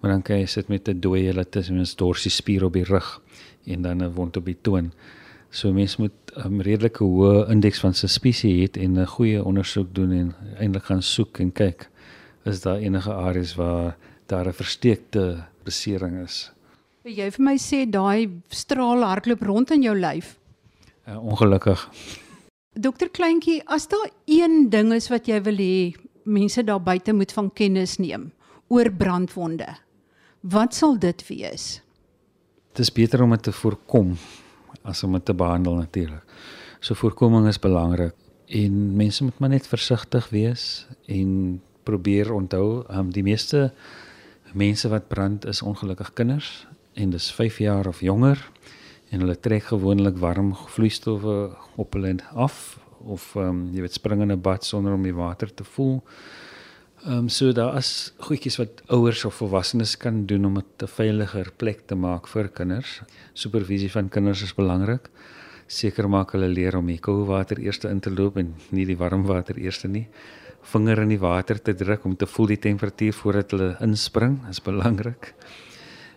maar 0.00 0.10
dan 0.10 0.22
kan 0.22 0.38
jy 0.38 0.46
sit 0.46 0.68
met 0.68 0.88
'n 0.88 1.00
dooie 1.00 1.26
hulle 1.26 1.48
tussen 1.48 1.80
'n 1.80 1.86
dorsie 1.96 2.30
spier 2.30 2.64
op 2.64 2.72
die 2.72 2.84
rug 2.84 3.20
en 3.64 3.82
dan 3.82 4.02
'n 4.02 4.12
wond 4.12 4.36
op 4.36 4.44
die 4.44 4.58
toon. 4.60 4.92
So 5.50 5.72
mens 5.72 5.96
moet 5.96 6.12
'n 6.34 6.46
um, 6.46 6.60
redelike 6.60 7.04
hoë 7.04 7.50
indeks 7.50 7.80
van 7.80 7.94
suspisie 7.94 8.52
hê 8.60 8.80
en 8.80 8.98
'n 8.98 9.06
goeie 9.06 9.44
ondersoek 9.44 9.94
doen 9.94 10.12
en 10.12 10.34
eintlik 10.58 10.84
gaan 10.84 11.02
soek 11.02 11.38
en 11.38 11.52
kyk 11.52 11.90
is 12.44 12.60
daar 12.60 12.78
enige 12.78 13.12
areas 13.12 13.54
waar 13.54 13.96
daar 14.26 14.46
'n 14.46 14.52
versteekte 14.52 15.44
besering 15.64 16.22
is. 16.22 16.52
Wil 17.02 17.12
jy 17.12 17.30
vir 17.30 17.44
my 17.44 17.56
sê 17.56 17.90
daai 17.90 18.30
straal 18.48 19.02
hardloop 19.02 19.42
rond 19.42 19.70
in 19.70 19.82
jou 19.82 19.96
lyf? 19.96 20.38
Uh, 21.08 21.24
ongelukkig. 21.24 21.88
Dokter 22.72 23.08
Kleintjie, 23.08 23.62
as 23.66 23.88
daar 23.88 24.10
een 24.26 24.70
ding 24.70 24.92
is 24.92 25.08
wat 25.08 25.26
jy 25.26 25.42
wil 25.42 25.56
hê 25.56 25.94
mense 26.24 26.64
daar 26.64 26.82
buite 26.82 27.12
moet 27.12 27.32
van 27.32 27.50
kennis 27.52 27.98
neem 27.98 28.32
oor 28.68 28.92
brandwonde, 28.92 29.76
wat 30.40 30.74
sal 30.74 30.98
dit 30.98 31.26
wees? 31.26 31.82
Dit 32.72 32.78
is 32.78 32.92
beter 32.92 33.22
om 33.22 33.30
dit 33.30 33.42
te 33.42 33.52
voorkom 33.52 34.16
as 34.82 35.02
om 35.02 35.12
dit 35.12 35.24
te 35.24 35.34
behandel 35.34 35.74
natuurlik. 35.74 36.24
So 36.80 36.94
voorkoming 36.94 37.46
is 37.46 37.58
belangrik 37.58 38.14
en 38.46 38.96
mense 38.96 39.24
moet 39.24 39.38
maar 39.38 39.52
net 39.52 39.66
versigtig 39.66 40.28
wees 40.28 40.86
en 41.06 41.60
probeer 41.82 42.32
onthou, 42.32 42.84
um, 42.90 43.10
die 43.10 43.22
meeste 43.22 43.70
mense 44.52 44.88
wat 44.88 45.08
brand 45.08 45.46
is 45.46 45.62
ongelukkig 45.62 46.12
kinders 46.12 46.66
en 46.98 47.10
dis 47.10 47.30
5 47.32 47.58
jaar 47.58 47.86
of 47.86 48.00
jonger 48.00 48.40
en 49.10 49.22
hulle 49.22 49.38
trek 49.38 49.70
gewoonlik 49.70 50.18
warm 50.18 50.54
vloeistowwe 50.54 51.50
op 51.76 51.94
hulle 51.94 52.16
af 52.34 52.78
of 53.00 53.34
um, 53.36 53.68
jy 53.74 53.84
weet 53.84 53.96
spring 53.96 54.22
in 54.22 54.32
'n 54.32 54.40
bad 54.40 54.64
sonder 54.64 54.92
om 54.92 55.02
die 55.02 55.14
water 55.14 55.54
te 55.54 55.64
voel. 55.64 56.02
Ehm 57.00 57.16
um, 57.16 57.28
so 57.28 57.52
daar 57.52 57.76
is 57.76 58.12
goedjies 58.20 58.58
wat 58.60 58.82
ouers 58.92 59.24
of 59.24 59.34
volwassenes 59.34 59.96
kan 59.96 60.26
doen 60.26 60.44
om 60.44 60.54
dit 60.54 60.82
'n 60.82 60.86
veiliger 60.86 61.52
plek 61.56 61.80
te 61.86 61.94
maak 61.94 62.28
vir 62.28 62.48
kinders. 62.48 63.00
Supervisie 63.32 63.90
van 63.90 64.08
kinders 64.08 64.42
is 64.42 64.54
belangrik. 64.54 65.08
Seker 65.66 66.08
maak 66.08 66.32
hulle 66.32 66.48
leer 66.48 66.76
om 66.76 66.86
die 66.86 66.98
koue 66.98 67.24
water 67.24 67.58
eers 67.58 67.78
in 67.84 68.00
te 68.00 68.10
loop 68.10 68.36
en 68.36 68.54
nie 68.70 68.84
die 68.84 68.96
warm 68.96 69.24
water 69.24 69.58
eers 69.58 69.84
nie. 69.84 70.08
Vinger 70.62 70.98
in 70.98 71.08
die 71.08 71.18
water 71.18 71.62
te 71.62 71.74
druk 71.74 72.04
om 72.04 72.16
te 72.16 72.26
voel 72.26 72.46
die 72.46 72.58
temperatuur 72.58 73.12
voordat 73.12 73.50
hulle 73.50 73.76
inspring 73.80 74.48
is 74.50 74.60
belangrik. 74.60 75.34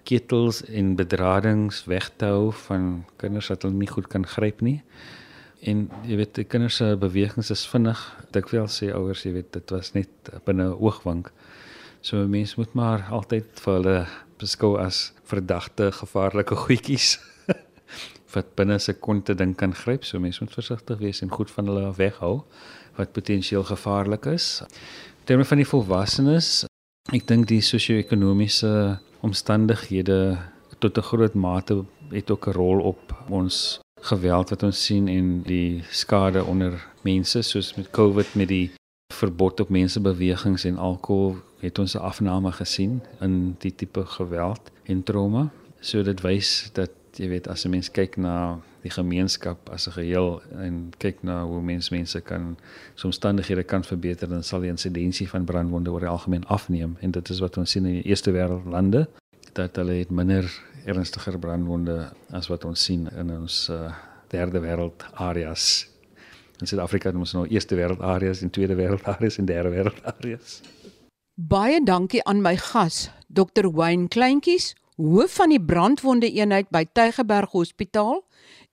Ketels 0.03 0.65
en 0.65 0.95
bedradings 0.95 1.85
weg 1.85 2.11
te 2.17 2.25
hou 2.25 2.51
van 2.51 3.05
kinders 3.17 3.47
wat 3.47 3.61
hulle 3.61 3.75
nie 3.75 3.87
goed 3.87 4.07
kan 4.07 4.25
gryp 4.25 4.61
nie 4.61 4.83
en 5.69 5.87
jy 6.07 6.17
weet 6.19 6.35
die 6.35 6.47
kinders 6.47 6.77
se 6.81 6.93
bewegings 6.99 7.51
is 7.53 7.63
vinnig. 7.71 7.99
Dikwels 8.35 8.79
sê 8.81 8.91
ouers, 8.95 9.23
jy 9.23 9.33
weet, 9.37 9.51
dit 9.55 9.73
was 9.75 9.93
net 9.95 10.31
binne 10.45 10.69
'n 10.69 10.79
oogwink. 10.79 11.31
So 12.01 12.17
'n 12.17 12.29
mens 12.29 12.55
moet 12.55 12.73
maar 12.73 13.07
altyd 13.09 13.47
vir 13.63 13.73
hulle 13.73 14.07
beskou 14.39 14.77
as 14.77 15.13
verdagte 15.23 15.91
gevaarlike 15.91 16.55
goedjies 16.55 17.19
wat 18.33 18.55
binne 18.55 18.79
sekonde 18.79 19.35
ding 19.35 19.55
kan 19.55 19.73
gryp. 19.73 20.03
So 20.03 20.19
mens 20.19 20.39
moet 20.39 20.53
versigtig 20.53 20.99
wees 20.99 21.21
en 21.21 21.29
goed 21.29 21.51
van 21.51 21.65
hulle 21.67 21.93
weghou 21.95 22.43
wat 22.97 23.13
potensieel 23.13 23.63
gevaarlik 23.63 24.25
is. 24.25 24.63
Terwyl 25.25 25.45
van 25.45 25.57
die 25.57 25.67
volwassenes, 25.67 26.65
ek 27.13 27.27
dink 27.27 27.47
die 27.47 27.61
sosio-ekonomiese 27.61 28.99
omstandighede 29.21 30.37
tot 30.79 30.97
'n 30.97 31.01
groot 31.01 31.33
mate 31.33 31.85
het 32.11 32.31
ook 32.31 32.47
'n 32.47 32.51
rol 32.51 32.79
op 32.81 33.13
ons 33.29 33.82
geweld 34.03 34.49
wat 34.49 34.63
ons 34.63 34.85
sien 34.85 35.07
en 35.07 35.41
die 35.47 35.83
skade 35.89 36.43
onder 36.43 36.75
mense 37.01 37.41
soos 37.41 37.73
met 37.75 37.89
COVID 37.95 38.35
met 38.35 38.47
die 38.47 38.71
verbod 39.13 39.59
op 39.59 39.69
mensebewegings 39.69 40.65
en 40.67 40.77
alkohol 40.77 41.37
het 41.63 41.79
ons 41.79 41.95
'n 41.95 42.03
afname 42.11 42.51
gesien 42.51 43.01
in 43.19 43.55
die 43.59 43.75
tipe 43.75 44.05
geweld 44.05 44.71
en 44.83 45.03
trauma. 45.03 45.49
So 45.79 46.03
dit 46.03 46.21
wys 46.21 46.69
dat 46.73 46.91
jy 47.15 47.27
weet 47.27 47.47
as 47.47 47.65
'n 47.65 47.69
mens 47.69 47.91
kyk 47.91 48.17
na 48.17 48.59
die 48.81 48.91
gemeenskap 48.91 49.69
as 49.69 49.87
'n 49.87 49.91
geheel 49.91 50.41
en 50.59 50.91
kyk 50.97 51.23
na 51.23 51.43
hoe 51.45 51.61
mens 51.61 51.89
mense 51.89 52.21
kan 52.21 52.57
so 52.95 53.07
omstandighede 53.07 53.63
kan 53.63 53.83
verbeter 53.83 54.29
dan 54.29 54.43
sal 54.43 54.59
die 54.59 54.69
insidensie 54.69 55.29
van 55.29 55.45
brandwonde 55.45 55.91
oor 55.91 55.99
die 55.99 56.09
algemeen 56.09 56.45
afneem 56.45 56.97
en 56.99 57.11
dit 57.11 57.29
is 57.29 57.39
wat 57.39 57.57
ons 57.57 57.71
sien 57.71 57.85
in 57.85 57.93
die 57.93 58.09
eerste 58.09 58.31
wêreld 58.31 58.65
lande 58.65 59.07
dat 59.53 59.75
hulle 59.75 59.93
het 59.93 60.09
minder 60.09 60.63
ernstiger 60.85 61.39
brandwonde 61.39 62.11
as 62.31 62.49
wat 62.51 62.65
ons 62.65 62.83
sien 62.83 63.07
in 63.17 63.31
ons 63.35 63.67
uh, 63.71 63.91
derde 64.31 64.59
wêreld 64.63 65.05
areas. 65.13 65.87
In 66.61 66.67
Suid-Afrika 66.67 67.09
het 67.09 67.17
ons 67.17 67.33
nou 67.35 67.47
eerste 67.47 67.75
wêreld 67.75 68.01
areas 68.01 68.41
en 68.41 68.51
tweede 68.53 68.75
wêreld 68.75 69.03
areas 69.09 69.37
en 69.37 69.45
derde 69.45 69.73
wêreld 69.73 69.99
areas. 70.15 70.61
Baie 71.33 71.79
dankie 71.83 72.21
aan 72.29 72.43
my 72.45 72.55
gas, 72.57 73.09
Dr. 73.27 73.71
Wayne 73.73 74.07
Kleintjies, 74.07 74.73
hoof 75.01 75.39
van 75.39 75.49
die 75.49 75.61
brandwonde 75.61 76.29
eenheid 76.29 76.69
by 76.69 76.85
Tygerberg 76.93 77.55
Hospitaal 77.55 78.21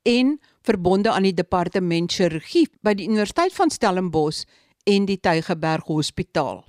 en 0.03 0.39
verbonde 0.63 1.11
aan 1.11 1.25
die 1.25 1.35
departement 1.35 2.13
chirurgie 2.13 2.67
by 2.85 2.93
die 2.99 3.09
Universiteit 3.09 3.55
van 3.57 3.73
Stellenbosch 3.73 4.45
en 4.85 5.07
die 5.09 5.19
Tygerberg 5.21 5.89
Hospitaal. 5.89 6.65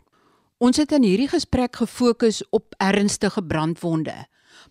Ons 0.62 0.78
het 0.78 0.94
in 0.96 1.04
hierdie 1.04 1.30
gesprek 1.32 1.76
gefokus 1.82 2.44
op 2.54 2.76
ernstige 2.78 3.44
brandwonde. 3.44 4.16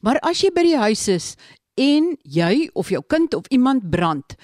Maar 0.00 0.18
as 0.26 0.42
jy 0.42 0.50
by 0.54 0.62
die 0.62 0.76
huis 0.76 1.08
is 1.08 1.36
en 1.74 2.16
jy 2.22 2.68
of 2.72 2.90
jou 2.90 3.02
kind 3.06 3.34
of 3.34 3.46
iemand 3.50 3.90
brand, 3.90 4.36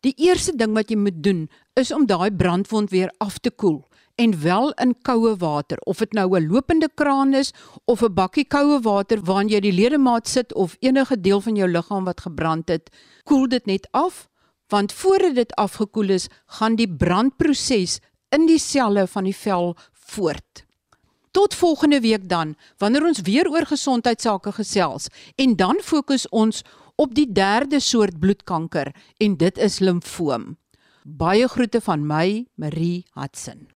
die 0.00 0.14
eerste 0.16 0.56
ding 0.56 0.74
wat 0.74 0.90
jy 0.90 0.96
moet 0.96 1.22
doen 1.22 1.48
is 1.76 1.92
om 1.92 2.06
daai 2.06 2.30
brandwond 2.30 2.90
weer 2.90 3.12
af 3.18 3.38
te 3.38 3.50
koel 3.50 3.84
en 4.20 4.34
wel 4.42 4.72
in 4.84 4.94
koue 5.02 5.36
water 5.40 5.78
of 5.88 5.98
dit 5.98 6.12
nou 6.12 6.28
'n 6.36 6.48
lopende 6.48 6.88
kraan 6.94 7.34
is 7.34 7.52
of 7.84 8.02
'n 8.02 8.14
bakkie 8.14 8.44
koue 8.44 8.80
water 8.80 9.20
waarin 9.20 9.48
jy 9.48 9.60
die 9.60 9.72
ledemaat 9.72 10.28
sit 10.28 10.54
of 10.54 10.76
enige 10.80 11.20
deel 11.20 11.40
van 11.40 11.56
jou 11.56 11.68
liggaam 11.68 12.04
wat 12.04 12.20
gebrand 12.20 12.68
het, 12.68 12.90
koel 13.24 13.48
dit 13.48 13.66
net 13.66 13.88
af 13.90 14.28
want 14.70 14.92
voordat 14.92 15.34
dit 15.34 15.54
afgekoel 15.54 16.08
is, 16.08 16.28
gaan 16.46 16.76
die 16.78 16.88
brandproses 16.88 17.98
in 18.28 18.46
die 18.46 18.58
selle 18.58 19.06
van 19.06 19.26
die 19.26 19.36
vel 19.36 19.74
voort. 19.92 20.64
Tot 21.30 21.54
volgende 21.54 22.00
week 22.00 22.28
dan, 22.28 22.56
wanneer 22.78 23.04
ons 23.06 23.20
weer 23.22 23.46
oor 23.50 23.66
gesondheidsake 23.66 24.52
gesels 24.52 25.06
en 25.38 25.56
dan 25.56 25.78
fokus 25.82 26.28
ons 26.28 26.64
op 26.98 27.14
die 27.14 27.28
derde 27.32 27.78
soort 27.80 28.18
bloedkanker 28.18 28.90
en 29.16 29.36
dit 29.38 29.58
is 29.58 29.78
limfoom. 29.78 30.56
Baie 31.06 31.46
groete 31.48 31.80
van 31.80 32.06
my, 32.06 32.46
Marie 32.54 33.06
Hudson. 33.14 33.70